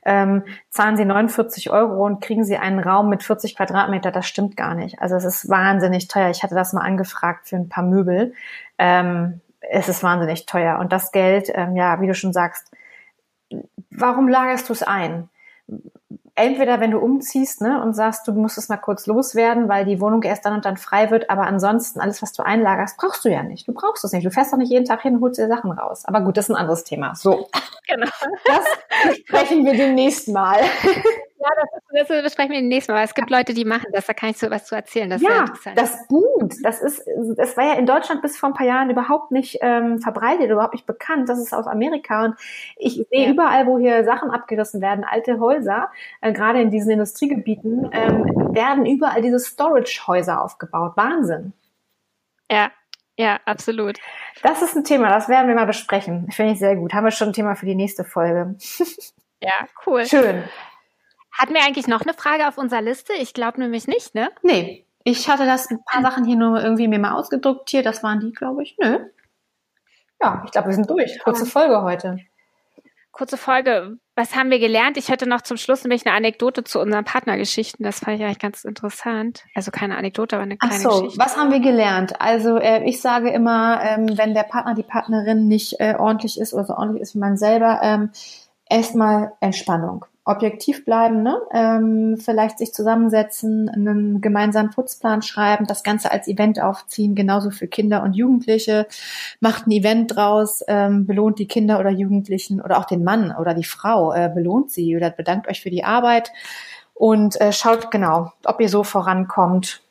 ähm, 0.05 0.43
zahlen 0.71 0.97
sie 0.97 1.05
49 1.05 1.69
Euro 1.69 2.03
und 2.03 2.19
kriegen 2.19 2.43
sie 2.43 2.57
einen 2.57 2.79
Raum 2.79 3.09
mit 3.09 3.21
40 3.21 3.55
Quadratmeter. 3.55 4.11
Das 4.11 4.25
stimmt 4.25 4.57
gar 4.57 4.73
nicht. 4.73 4.99
Also 4.99 5.15
es 5.15 5.23
ist 5.23 5.49
wahnsinnig 5.49 6.07
teuer. 6.07 6.31
Ich 6.31 6.41
hatte 6.41 6.55
das 6.55 6.73
mal 6.73 6.81
angefragt 6.81 7.47
für 7.47 7.57
ein 7.57 7.69
paar 7.69 7.83
Möbel. 7.83 8.33
Ähm, 8.79 9.41
es 9.59 9.87
ist 9.87 10.01
wahnsinnig 10.01 10.47
teuer. 10.47 10.79
Und 10.79 10.91
das 10.91 11.11
Geld, 11.11 11.51
ähm, 11.53 11.75
ja, 11.75 12.01
wie 12.01 12.07
du 12.07 12.15
schon 12.15 12.33
sagst, 12.33 12.71
warum 13.91 14.27
lagerst 14.27 14.67
du 14.67 14.73
es 14.73 14.81
ein? 14.81 15.29
Entweder 16.35 16.79
wenn 16.79 16.91
du 16.91 16.99
umziehst 16.99 17.61
ne, 17.61 17.81
und 17.81 17.93
sagst, 17.93 18.27
du 18.27 18.33
musst 18.33 18.57
es 18.57 18.69
mal 18.69 18.77
kurz 18.77 19.05
loswerden, 19.05 19.69
weil 19.69 19.85
die 19.85 19.99
Wohnung 19.99 20.23
erst 20.23 20.45
dann 20.45 20.53
und 20.53 20.65
dann 20.65 20.77
frei 20.77 21.11
wird, 21.11 21.29
aber 21.29 21.43
ansonsten 21.43 21.99
alles, 21.99 22.21
was 22.21 22.33
du 22.33 22.43
einlagerst, 22.43 22.97
brauchst 22.97 23.25
du 23.25 23.29
ja 23.29 23.43
nicht. 23.43 23.67
Du 23.67 23.73
brauchst 23.73 24.03
es 24.03 24.11
nicht. 24.11 24.25
Du 24.25 24.31
fährst 24.31 24.53
doch 24.53 24.57
nicht 24.57 24.71
jeden 24.71 24.85
Tag 24.85 25.01
hin 25.01 25.15
und 25.15 25.21
holst 25.21 25.39
dir 25.39 25.47
Sachen 25.47 25.71
raus. 25.71 26.03
Aber 26.05 26.21
gut, 26.21 26.37
das 26.37 26.45
ist 26.45 26.51
ein 26.51 26.59
anderes 26.59 26.83
Thema. 26.83 27.15
So. 27.15 27.47
Genau. 27.87 28.07
Das 28.45 29.17
sprechen 29.17 29.65
wir 29.65 29.73
demnächst 29.73 30.29
mal. 30.29 30.61
Ja, 31.41 31.49
das, 31.55 32.07
das 32.07 32.23
besprechen 32.23 32.51
wir 32.51 32.59
demnächst 32.59 32.87
Mal, 32.87 32.95
weil 32.95 33.05
es 33.05 33.15
gibt 33.15 33.31
Leute, 33.31 33.55
die 33.55 33.65
machen 33.65 33.87
das, 33.93 34.05
da 34.05 34.13
kann 34.13 34.29
ich 34.29 34.37
so 34.37 34.51
was 34.51 34.65
zu 34.65 34.75
erzählen. 34.75 35.09
Das 35.09 35.21
ja, 35.21 35.45
das 35.73 36.07
Boot, 36.07 36.53
das 36.61 36.81
ist, 36.81 37.03
das 37.35 37.57
war 37.57 37.65
ja 37.65 37.73
in 37.73 37.87
Deutschland 37.87 38.21
bis 38.21 38.37
vor 38.37 38.49
ein 38.49 38.53
paar 38.53 38.67
Jahren 38.67 38.91
überhaupt 38.91 39.31
nicht 39.31 39.57
ähm, 39.61 39.99
verbreitet, 39.99 40.51
überhaupt 40.51 40.75
nicht 40.75 40.85
bekannt. 40.85 41.29
Das 41.29 41.39
ist 41.39 41.51
aus 41.51 41.65
Amerika 41.65 42.25
und 42.25 42.35
ich 42.77 42.93
sehe 43.09 43.25
ja. 43.25 43.31
überall, 43.31 43.65
wo 43.65 43.79
hier 43.79 44.03
Sachen 44.03 44.29
abgerissen 44.29 44.81
werden, 44.81 45.03
alte 45.03 45.39
Häuser, 45.39 45.89
äh, 46.21 46.31
gerade 46.31 46.61
in 46.61 46.69
diesen 46.69 46.91
Industriegebieten, 46.91 47.89
ähm, 47.91 48.53
werden 48.53 48.85
überall 48.85 49.23
diese 49.23 49.39
Storage-Häuser 49.39 50.43
aufgebaut. 50.43 50.93
Wahnsinn. 50.95 51.53
Ja, 52.51 52.69
ja, 53.17 53.39
absolut. 53.45 53.97
Das 54.43 54.61
ist 54.61 54.75
ein 54.75 54.83
Thema, 54.83 55.09
das 55.09 55.27
werden 55.27 55.47
wir 55.47 55.55
mal 55.55 55.65
besprechen. 55.65 56.29
Finde 56.31 56.53
ich 56.53 56.59
sehr 56.59 56.75
gut. 56.75 56.93
Haben 56.93 57.05
wir 57.05 57.11
schon 57.11 57.29
ein 57.29 57.33
Thema 57.33 57.55
für 57.55 57.65
die 57.65 57.75
nächste 57.75 58.03
Folge. 58.03 58.55
Ja, 59.43 59.65
cool. 59.87 60.05
Schön. 60.05 60.43
Hatten 61.41 61.55
wir 61.55 61.63
eigentlich 61.65 61.87
noch 61.87 62.01
eine 62.01 62.13
Frage 62.13 62.47
auf 62.47 62.59
unserer 62.59 62.83
Liste? 62.83 63.13
Ich 63.13 63.33
glaube 63.33 63.59
nämlich 63.59 63.87
nicht, 63.87 64.13
ne? 64.13 64.29
Nee. 64.43 64.85
Ich 65.03 65.27
hatte 65.27 65.47
das 65.47 65.71
ein 65.71 65.83
paar 65.83 66.03
Sachen 66.03 66.23
hier 66.23 66.35
nur 66.35 66.61
irgendwie 66.61 66.87
mir 66.87 66.99
mal 66.99 67.13
ausgedruckt 67.13 67.71
hier. 67.71 67.81
Das 67.81 68.03
waren 68.03 68.19
die, 68.19 68.31
glaube 68.31 68.61
ich. 68.61 68.77
Nö. 68.79 68.99
Ja, 70.21 70.43
ich 70.45 70.51
glaube, 70.51 70.67
wir 70.67 70.75
sind 70.75 70.87
durch. 70.87 71.17
Kurze 71.23 71.47
Folge 71.47 71.81
heute. 71.81 72.19
Kurze 73.11 73.37
Folge. 73.37 73.97
Was 74.13 74.35
haben 74.35 74.51
wir 74.51 74.59
gelernt? 74.59 74.97
Ich 74.97 75.09
hätte 75.09 75.25
noch 75.25 75.41
zum 75.41 75.57
Schluss 75.57 75.83
nämlich 75.83 76.05
eine 76.05 76.15
Anekdote 76.15 76.63
zu 76.63 76.79
unseren 76.79 77.05
Partnergeschichten. 77.05 77.83
Das 77.83 78.01
fand 78.01 78.19
ich 78.19 78.23
eigentlich 78.23 78.37
ganz 78.37 78.63
interessant. 78.63 79.43
Also 79.55 79.71
keine 79.71 79.97
Anekdote, 79.97 80.35
aber 80.35 80.43
eine 80.43 80.57
kleine 80.57 80.75
Ach 80.75 80.79
so, 80.79 81.01
Geschichte. 81.01 81.25
was 81.25 81.37
haben 81.37 81.51
wir 81.51 81.59
gelernt? 81.59 82.21
Also 82.21 82.57
äh, 82.57 82.83
ich 82.87 83.01
sage 83.01 83.31
immer, 83.31 83.81
ähm, 83.81 84.15
wenn 84.15 84.35
der 84.35 84.43
Partner, 84.43 84.75
die 84.75 84.83
Partnerin 84.83 85.47
nicht 85.47 85.79
äh, 85.79 85.95
ordentlich 85.97 86.39
ist 86.39 86.53
oder 86.53 86.65
so 86.65 86.75
ordentlich 86.75 87.01
ist 87.01 87.15
wie 87.15 87.19
man 87.19 87.35
selber, 87.35 87.79
ähm, 87.81 88.11
erstmal 88.69 89.33
Entspannung 89.39 90.05
objektiv 90.23 90.85
bleiben, 90.85 91.23
ne? 91.23 91.41
ähm, 91.51 92.17
vielleicht 92.17 92.59
sich 92.59 92.73
zusammensetzen, 92.73 93.69
einen 93.69 94.21
gemeinsamen 94.21 94.69
Putzplan 94.69 95.23
schreiben, 95.23 95.65
das 95.65 95.83
Ganze 95.83 96.11
als 96.11 96.27
Event 96.27 96.61
aufziehen, 96.61 97.15
genauso 97.15 97.49
für 97.49 97.67
Kinder 97.67 98.03
und 98.03 98.13
Jugendliche, 98.13 98.87
macht 99.39 99.65
ein 99.65 99.71
Event 99.71 100.15
draus, 100.15 100.63
ähm, 100.67 101.07
belohnt 101.07 101.39
die 101.39 101.47
Kinder 101.47 101.79
oder 101.79 101.89
Jugendlichen 101.89 102.61
oder 102.61 102.77
auch 102.77 102.85
den 102.85 103.03
Mann 103.03 103.35
oder 103.35 103.55
die 103.55 103.63
Frau, 103.63 104.13
äh, 104.13 104.29
belohnt 104.33 104.71
sie 104.71 104.95
oder 104.95 105.09
bedankt 105.09 105.47
euch 105.47 105.61
für 105.61 105.71
die 105.71 105.83
Arbeit 105.83 106.31
und 106.93 107.41
äh, 107.41 107.51
schaut 107.51 107.89
genau, 107.89 108.31
ob 108.45 108.61
ihr 108.61 108.69
so 108.69 108.83
vorankommt. 108.83 109.81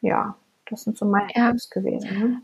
Ja, 0.00 0.34
das 0.70 0.84
sind 0.84 0.96
so 0.96 1.04
meine 1.04 1.28
ja. 1.34 1.50
Tipps 1.50 1.68
gewesen. 1.68 2.18
Ne? 2.18 2.42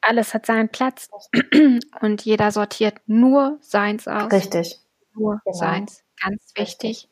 Alles 0.00 0.34
hat 0.34 0.46
seinen 0.46 0.68
Platz 0.68 1.08
und 2.00 2.22
jeder 2.22 2.50
sortiert 2.50 2.96
nur 3.06 3.58
seins 3.60 4.08
aus. 4.08 4.32
Richtig. 4.32 4.80
Nur 5.14 5.40
genau. 5.44 5.56
seins 5.56 6.02
ganz 6.22 6.52
wichtig. 6.56 7.08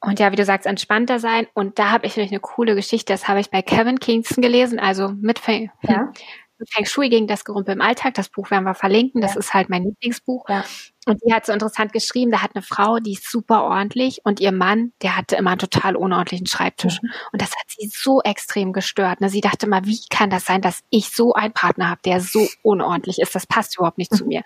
und 0.00 0.18
ja, 0.18 0.32
wie 0.32 0.36
du 0.36 0.44
sagst, 0.44 0.66
entspannter 0.66 1.18
sein. 1.18 1.46
Und 1.54 1.78
da 1.78 1.90
habe 1.90 2.06
ich 2.06 2.16
nämlich 2.16 2.32
eine 2.32 2.40
coole 2.40 2.74
Geschichte. 2.74 3.12
Das 3.12 3.28
habe 3.28 3.40
ich 3.40 3.50
bei 3.50 3.62
Kevin 3.62 4.00
Kingston 4.00 4.42
gelesen, 4.42 4.78
also 4.80 5.08
mit 5.08 5.38
Feng, 5.38 5.70
ja. 5.82 6.12
mit 6.58 6.72
Feng 6.72 6.86
Shui 6.86 7.08
gegen 7.08 7.26
das 7.26 7.44
Gerümpel 7.44 7.74
im 7.74 7.80
Alltag. 7.80 8.14
Das 8.14 8.28
Buch 8.28 8.50
werden 8.50 8.64
wir 8.64 8.74
verlinken. 8.74 9.20
Das 9.20 9.34
ja. 9.34 9.40
ist 9.40 9.54
halt 9.54 9.68
mein 9.70 9.84
Lieblingsbuch. 9.84 10.48
Ja. 10.48 10.64
Und 11.04 11.20
die 11.24 11.34
hat 11.34 11.46
so 11.46 11.52
interessant 11.52 11.92
geschrieben, 11.92 12.30
da 12.30 12.42
hat 12.42 12.52
eine 12.54 12.62
Frau, 12.62 12.98
die 12.98 13.14
ist 13.14 13.28
super 13.28 13.64
ordentlich 13.64 14.20
und 14.24 14.38
ihr 14.38 14.52
Mann, 14.52 14.92
der 15.02 15.16
hatte 15.16 15.34
immer 15.34 15.50
einen 15.50 15.58
total 15.58 15.96
unordentlichen 15.96 16.46
Schreibtisch. 16.46 17.02
Mhm. 17.02 17.10
Und 17.32 17.42
das 17.42 17.50
hat 17.50 17.66
sie 17.66 17.88
so 17.92 18.20
extrem 18.22 18.72
gestört. 18.72 19.20
Ne? 19.20 19.28
Sie 19.28 19.40
dachte 19.40 19.66
mal, 19.66 19.84
wie 19.84 19.98
kann 20.10 20.30
das 20.30 20.44
sein, 20.44 20.60
dass 20.60 20.84
ich 20.90 21.10
so 21.10 21.32
einen 21.32 21.52
Partner 21.52 21.90
habe, 21.90 22.02
der 22.04 22.20
so 22.20 22.46
unordentlich 22.62 23.18
ist? 23.18 23.34
Das 23.34 23.48
passt 23.48 23.76
überhaupt 23.76 23.98
nicht 23.98 24.12
mhm. 24.12 24.16
zu 24.16 24.26
mir. 24.26 24.42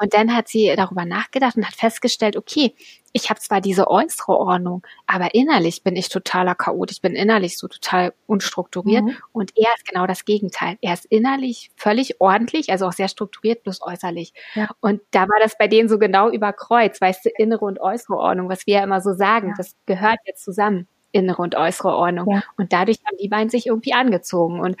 Und 0.00 0.12
dann 0.14 0.34
hat 0.34 0.48
sie 0.48 0.72
darüber 0.76 1.04
nachgedacht 1.04 1.56
und 1.56 1.66
hat 1.66 1.76
festgestellt, 1.76 2.36
okay, 2.36 2.74
ich 3.12 3.30
habe 3.30 3.40
zwar 3.40 3.60
diese 3.60 3.88
äußere 3.88 4.38
Ordnung, 4.38 4.82
aber 5.06 5.34
innerlich 5.34 5.82
bin 5.82 5.96
ich 5.96 6.08
totaler 6.08 6.54
Chaot. 6.54 6.90
Ich 6.90 7.02
bin 7.02 7.14
innerlich 7.14 7.58
so 7.58 7.68
total 7.68 8.14
unstrukturiert. 8.26 9.04
Mhm. 9.04 9.16
Und 9.32 9.52
er 9.56 9.70
ist 9.76 9.86
genau 9.86 10.06
das 10.06 10.24
Gegenteil. 10.24 10.78
Er 10.80 10.94
ist 10.94 11.04
innerlich 11.06 11.70
völlig 11.76 12.20
ordentlich, 12.20 12.70
also 12.70 12.86
auch 12.86 12.92
sehr 12.92 13.08
strukturiert, 13.08 13.62
bloß 13.64 13.82
äußerlich. 13.82 14.32
Ja. 14.54 14.70
Und 14.80 15.02
da 15.10 15.22
war 15.22 15.38
das 15.40 15.58
bei 15.58 15.68
denen 15.68 15.88
so 15.88 15.91
genau 15.98 16.30
über 16.30 16.52
Kreuz, 16.52 17.00
weißt 17.00 17.24
du, 17.24 17.30
innere 17.36 17.64
und 17.64 17.80
äußere 17.80 18.16
Ordnung, 18.16 18.48
was 18.48 18.66
wir 18.66 18.76
ja 18.76 18.84
immer 18.84 19.00
so 19.00 19.12
sagen, 19.12 19.48
ja. 19.48 19.54
das 19.56 19.74
gehört 19.86 20.18
jetzt 20.24 20.44
zusammen, 20.44 20.86
innere 21.12 21.42
und 21.42 21.54
äußere 21.54 21.94
Ordnung. 21.94 22.30
Ja. 22.30 22.42
Und 22.56 22.72
dadurch 22.72 22.98
haben 23.06 23.16
die 23.18 23.28
beiden 23.28 23.50
sich 23.50 23.66
irgendwie 23.66 23.92
angezogen. 23.92 24.60
Und 24.60 24.76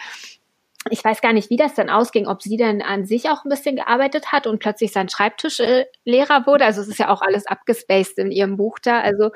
ich 0.90 1.04
weiß 1.04 1.20
gar 1.20 1.32
nicht, 1.32 1.50
wie 1.50 1.56
das 1.56 1.74
dann 1.74 1.90
ausging, 1.90 2.26
ob 2.26 2.42
sie 2.42 2.56
dann 2.56 2.82
an 2.82 3.06
sich 3.06 3.28
auch 3.28 3.44
ein 3.44 3.48
bisschen 3.48 3.76
gearbeitet 3.76 4.32
hat 4.32 4.46
und 4.46 4.58
plötzlich 4.58 4.92
sein 4.92 5.08
Schreibtisch 5.08 5.60
äh, 5.60 5.86
wurde. 6.04 6.64
Also 6.64 6.80
es 6.80 6.88
ist 6.88 6.98
ja 6.98 7.08
auch 7.08 7.22
alles 7.22 7.46
abgespaced 7.46 8.18
in 8.18 8.32
ihrem 8.32 8.56
Buch 8.56 8.78
da. 8.80 9.00
Also 9.00 9.30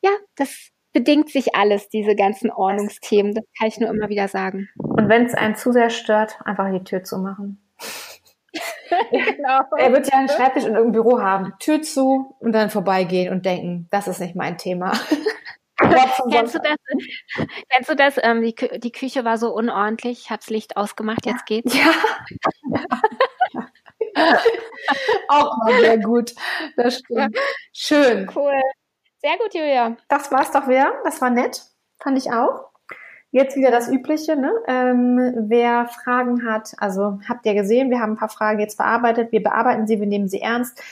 ja, 0.00 0.10
das 0.36 0.70
bedingt 0.92 1.30
sich 1.30 1.54
alles, 1.54 1.88
diese 1.88 2.16
ganzen 2.16 2.50
Ordnungsthemen. 2.50 3.34
Das 3.34 3.44
kann 3.58 3.68
ich 3.68 3.78
nur 3.78 3.90
immer 3.90 4.08
wieder 4.08 4.28
sagen. 4.28 4.68
Und 4.78 5.08
wenn 5.08 5.26
es 5.26 5.34
einen 5.34 5.56
zu 5.56 5.72
sehr 5.72 5.90
stört, 5.90 6.38
einfach 6.44 6.70
die 6.72 6.84
Tür 6.84 7.04
zu 7.04 7.18
machen. 7.18 7.60
genau. 9.10 9.60
Er 9.76 9.92
wird 9.92 10.06
ja 10.10 10.18
einen 10.18 10.28
Schreibtisch 10.28 10.64
in 10.64 10.74
irgendeinem 10.74 10.92
Büro 10.92 11.20
haben, 11.20 11.52
Tür 11.58 11.82
zu 11.82 12.36
und 12.40 12.52
dann 12.52 12.70
vorbeigehen 12.70 13.32
und 13.32 13.44
denken, 13.44 13.88
das 13.90 14.08
ist 14.08 14.20
nicht 14.20 14.36
mein 14.36 14.58
Thema. 14.58 14.92
kennst, 16.30 16.54
du 16.54 16.58
das, 16.58 16.76
kennst 17.68 17.90
du 17.90 17.96
das? 17.96 18.18
Ähm, 18.22 18.42
die, 18.42 18.54
Kü 18.54 18.78
die 18.78 18.92
Küche 18.92 19.24
war 19.24 19.38
so 19.38 19.54
unordentlich, 19.54 20.22
ich 20.24 20.30
hab's 20.30 20.50
Licht 20.50 20.76
ausgemacht, 20.76 21.26
jetzt 21.26 21.46
geht's. 21.46 21.74
Ja. 21.74 21.92
Auch 25.28 25.56
mal 25.58 25.78
sehr 25.80 25.98
gut. 25.98 26.34
Das 26.76 26.98
stimmt. 26.98 27.38
Schön. 27.72 28.30
Cool. 28.34 28.60
Sehr 29.18 29.36
gut, 29.38 29.54
Julia. 29.54 29.96
Das 30.08 30.32
war's 30.32 30.50
doch 30.50 30.68
wieder. 30.68 30.92
Das 31.04 31.20
war 31.20 31.30
nett. 31.30 31.62
Fand 32.00 32.16
ich 32.18 32.30
auch. 32.30 32.67
Jetzt 33.30 33.56
wieder 33.56 33.70
das 33.70 33.88
Übliche, 33.88 34.36
ne? 34.36 34.50
Ähm, 34.66 35.34
wer 35.48 35.86
Fragen 35.86 36.46
hat, 36.46 36.72
also 36.78 37.20
habt 37.28 37.44
ihr 37.44 37.54
gesehen, 37.54 37.90
wir 37.90 38.00
haben 38.00 38.12
ein 38.12 38.16
paar 38.16 38.30
Fragen 38.30 38.58
jetzt 38.58 38.78
bearbeitet. 38.78 39.32
Wir 39.32 39.42
bearbeiten 39.42 39.86
sie, 39.86 40.00
wir 40.00 40.06
nehmen 40.06 40.28
sie 40.28 40.40
ernst. 40.40 40.82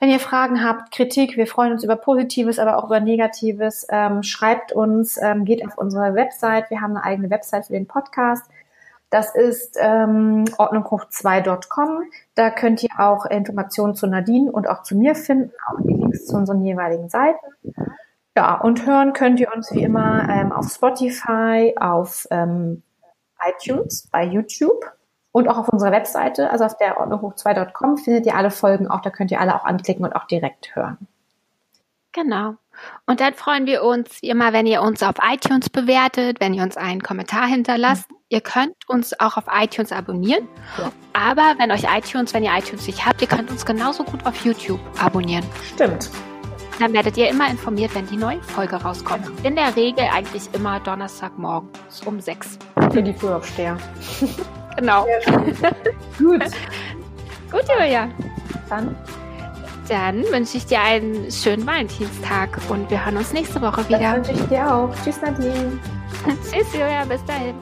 Wenn 0.00 0.10
ihr 0.10 0.18
Fragen 0.18 0.64
habt, 0.64 0.92
Kritik, 0.92 1.36
wir 1.36 1.46
freuen 1.46 1.72
uns 1.72 1.84
über 1.84 1.94
Positives, 1.94 2.58
aber 2.58 2.78
auch 2.78 2.86
über 2.86 2.98
Negatives, 2.98 3.86
ähm, 3.90 4.24
schreibt 4.24 4.72
uns, 4.72 5.22
ähm, 5.22 5.44
geht 5.44 5.64
auf 5.64 5.78
unsere 5.78 6.14
Website. 6.14 6.68
Wir 6.68 6.80
haben 6.80 6.96
eine 6.96 7.04
eigene 7.04 7.30
Website 7.30 7.66
für 7.66 7.74
den 7.74 7.86
Podcast. 7.86 8.44
Das 9.10 9.32
ist 9.36 9.78
ähm, 9.80 10.44
ordnunghoch2.com. 10.58 12.02
Da 12.34 12.50
könnt 12.50 12.82
ihr 12.82 12.90
auch 12.98 13.24
Informationen 13.26 13.94
zu 13.94 14.08
Nadine 14.08 14.50
und 14.50 14.68
auch 14.68 14.82
zu 14.82 14.96
mir 14.96 15.14
finden, 15.14 15.52
auch 15.68 15.80
die 15.84 15.94
Links 15.94 16.26
zu 16.26 16.36
unseren 16.36 16.64
jeweiligen 16.64 17.08
Seiten. 17.08 17.46
Ja, 18.36 18.56
und 18.60 18.84
hören 18.84 19.12
könnt 19.12 19.38
ihr 19.38 19.52
uns 19.54 19.72
wie 19.72 19.82
immer 19.82 20.28
ähm, 20.28 20.52
auf 20.52 20.68
Spotify, 20.68 21.74
auf 21.78 22.26
ähm, 22.30 22.82
iTunes, 23.40 24.08
bei 24.10 24.24
YouTube 24.24 24.84
und 25.30 25.48
auch 25.48 25.58
auf 25.58 25.68
unserer 25.68 25.92
Webseite, 25.92 26.50
also 26.50 26.64
auf 26.64 26.76
der 26.76 27.00
ordnunghoch2.com 27.00 27.98
findet 27.98 28.26
ihr 28.26 28.34
alle 28.34 28.50
Folgen 28.50 28.88
auch, 28.88 29.02
da 29.02 29.10
könnt 29.10 29.30
ihr 29.30 29.40
alle 29.40 29.54
auch 29.54 29.64
anklicken 29.64 30.04
und 30.04 30.14
auch 30.14 30.26
direkt 30.26 30.74
hören. 30.74 30.98
Genau. 32.12 32.54
Und 33.06 33.20
dann 33.20 33.34
freuen 33.34 33.66
wir 33.66 33.82
uns 33.82 34.22
wie 34.22 34.30
immer, 34.30 34.52
wenn 34.52 34.66
ihr 34.66 34.82
uns 34.82 35.02
auf 35.02 35.16
iTunes 35.22 35.68
bewertet, 35.70 36.40
wenn 36.40 36.54
ihr 36.54 36.62
uns 36.62 36.76
einen 36.76 37.02
Kommentar 37.02 37.46
hinterlasst. 37.46 38.10
Mhm. 38.10 38.16
Ihr 38.28 38.40
könnt 38.40 38.74
uns 38.88 39.18
auch 39.20 39.36
auf 39.36 39.44
iTunes 39.52 39.92
abonnieren. 39.92 40.48
Ja. 40.78 40.92
Aber 41.12 41.54
wenn 41.58 41.70
euch 41.70 41.84
iTunes, 41.84 42.34
wenn 42.34 42.42
ihr 42.42 42.52
iTunes 42.56 42.86
nicht 42.86 43.04
habt, 43.04 43.20
ihr 43.20 43.28
könnt 43.28 43.50
uns 43.50 43.66
genauso 43.66 44.04
gut 44.04 44.24
auf 44.26 44.44
YouTube 44.44 44.80
abonnieren. 45.00 45.44
Stimmt. 45.74 46.10
Dann 46.78 46.92
werdet 46.92 47.16
ihr 47.16 47.28
immer 47.28 47.48
informiert, 47.48 47.94
wenn 47.94 48.06
die 48.06 48.16
neue 48.16 48.42
Folge 48.42 48.76
rauskommt. 48.76 49.26
In 49.44 49.54
der 49.54 49.74
Regel 49.76 50.04
eigentlich 50.12 50.48
immer 50.52 50.80
Donnerstagmorgen 50.80 51.68
um 52.04 52.20
sechs. 52.20 52.58
Für 52.92 53.02
die 53.02 53.12
Frühaufsteher. 53.12 53.76
genau. 54.76 55.06
Gut. 56.18 56.42
Gut, 57.50 57.62
Julia. 57.68 58.08
Dann. 58.68 58.96
Dann 59.88 60.24
wünsche 60.32 60.56
ich 60.56 60.66
dir 60.66 60.80
einen 60.80 61.30
schönen 61.30 61.66
Valentinstag 61.66 62.58
und 62.70 62.90
wir 62.90 63.04
hören 63.04 63.18
uns 63.18 63.32
nächste 63.32 63.60
Woche 63.60 63.86
wieder. 63.88 64.16
Das 64.16 64.28
wünsche 64.28 64.42
ich 64.42 64.48
dir 64.48 64.74
auch. 64.74 64.90
Tschüss, 65.04 65.20
Nadine. 65.20 65.78
Tschüss, 66.50 66.72
Julia. 66.72 67.04
Bis 67.04 67.24
dahin. 67.26 67.54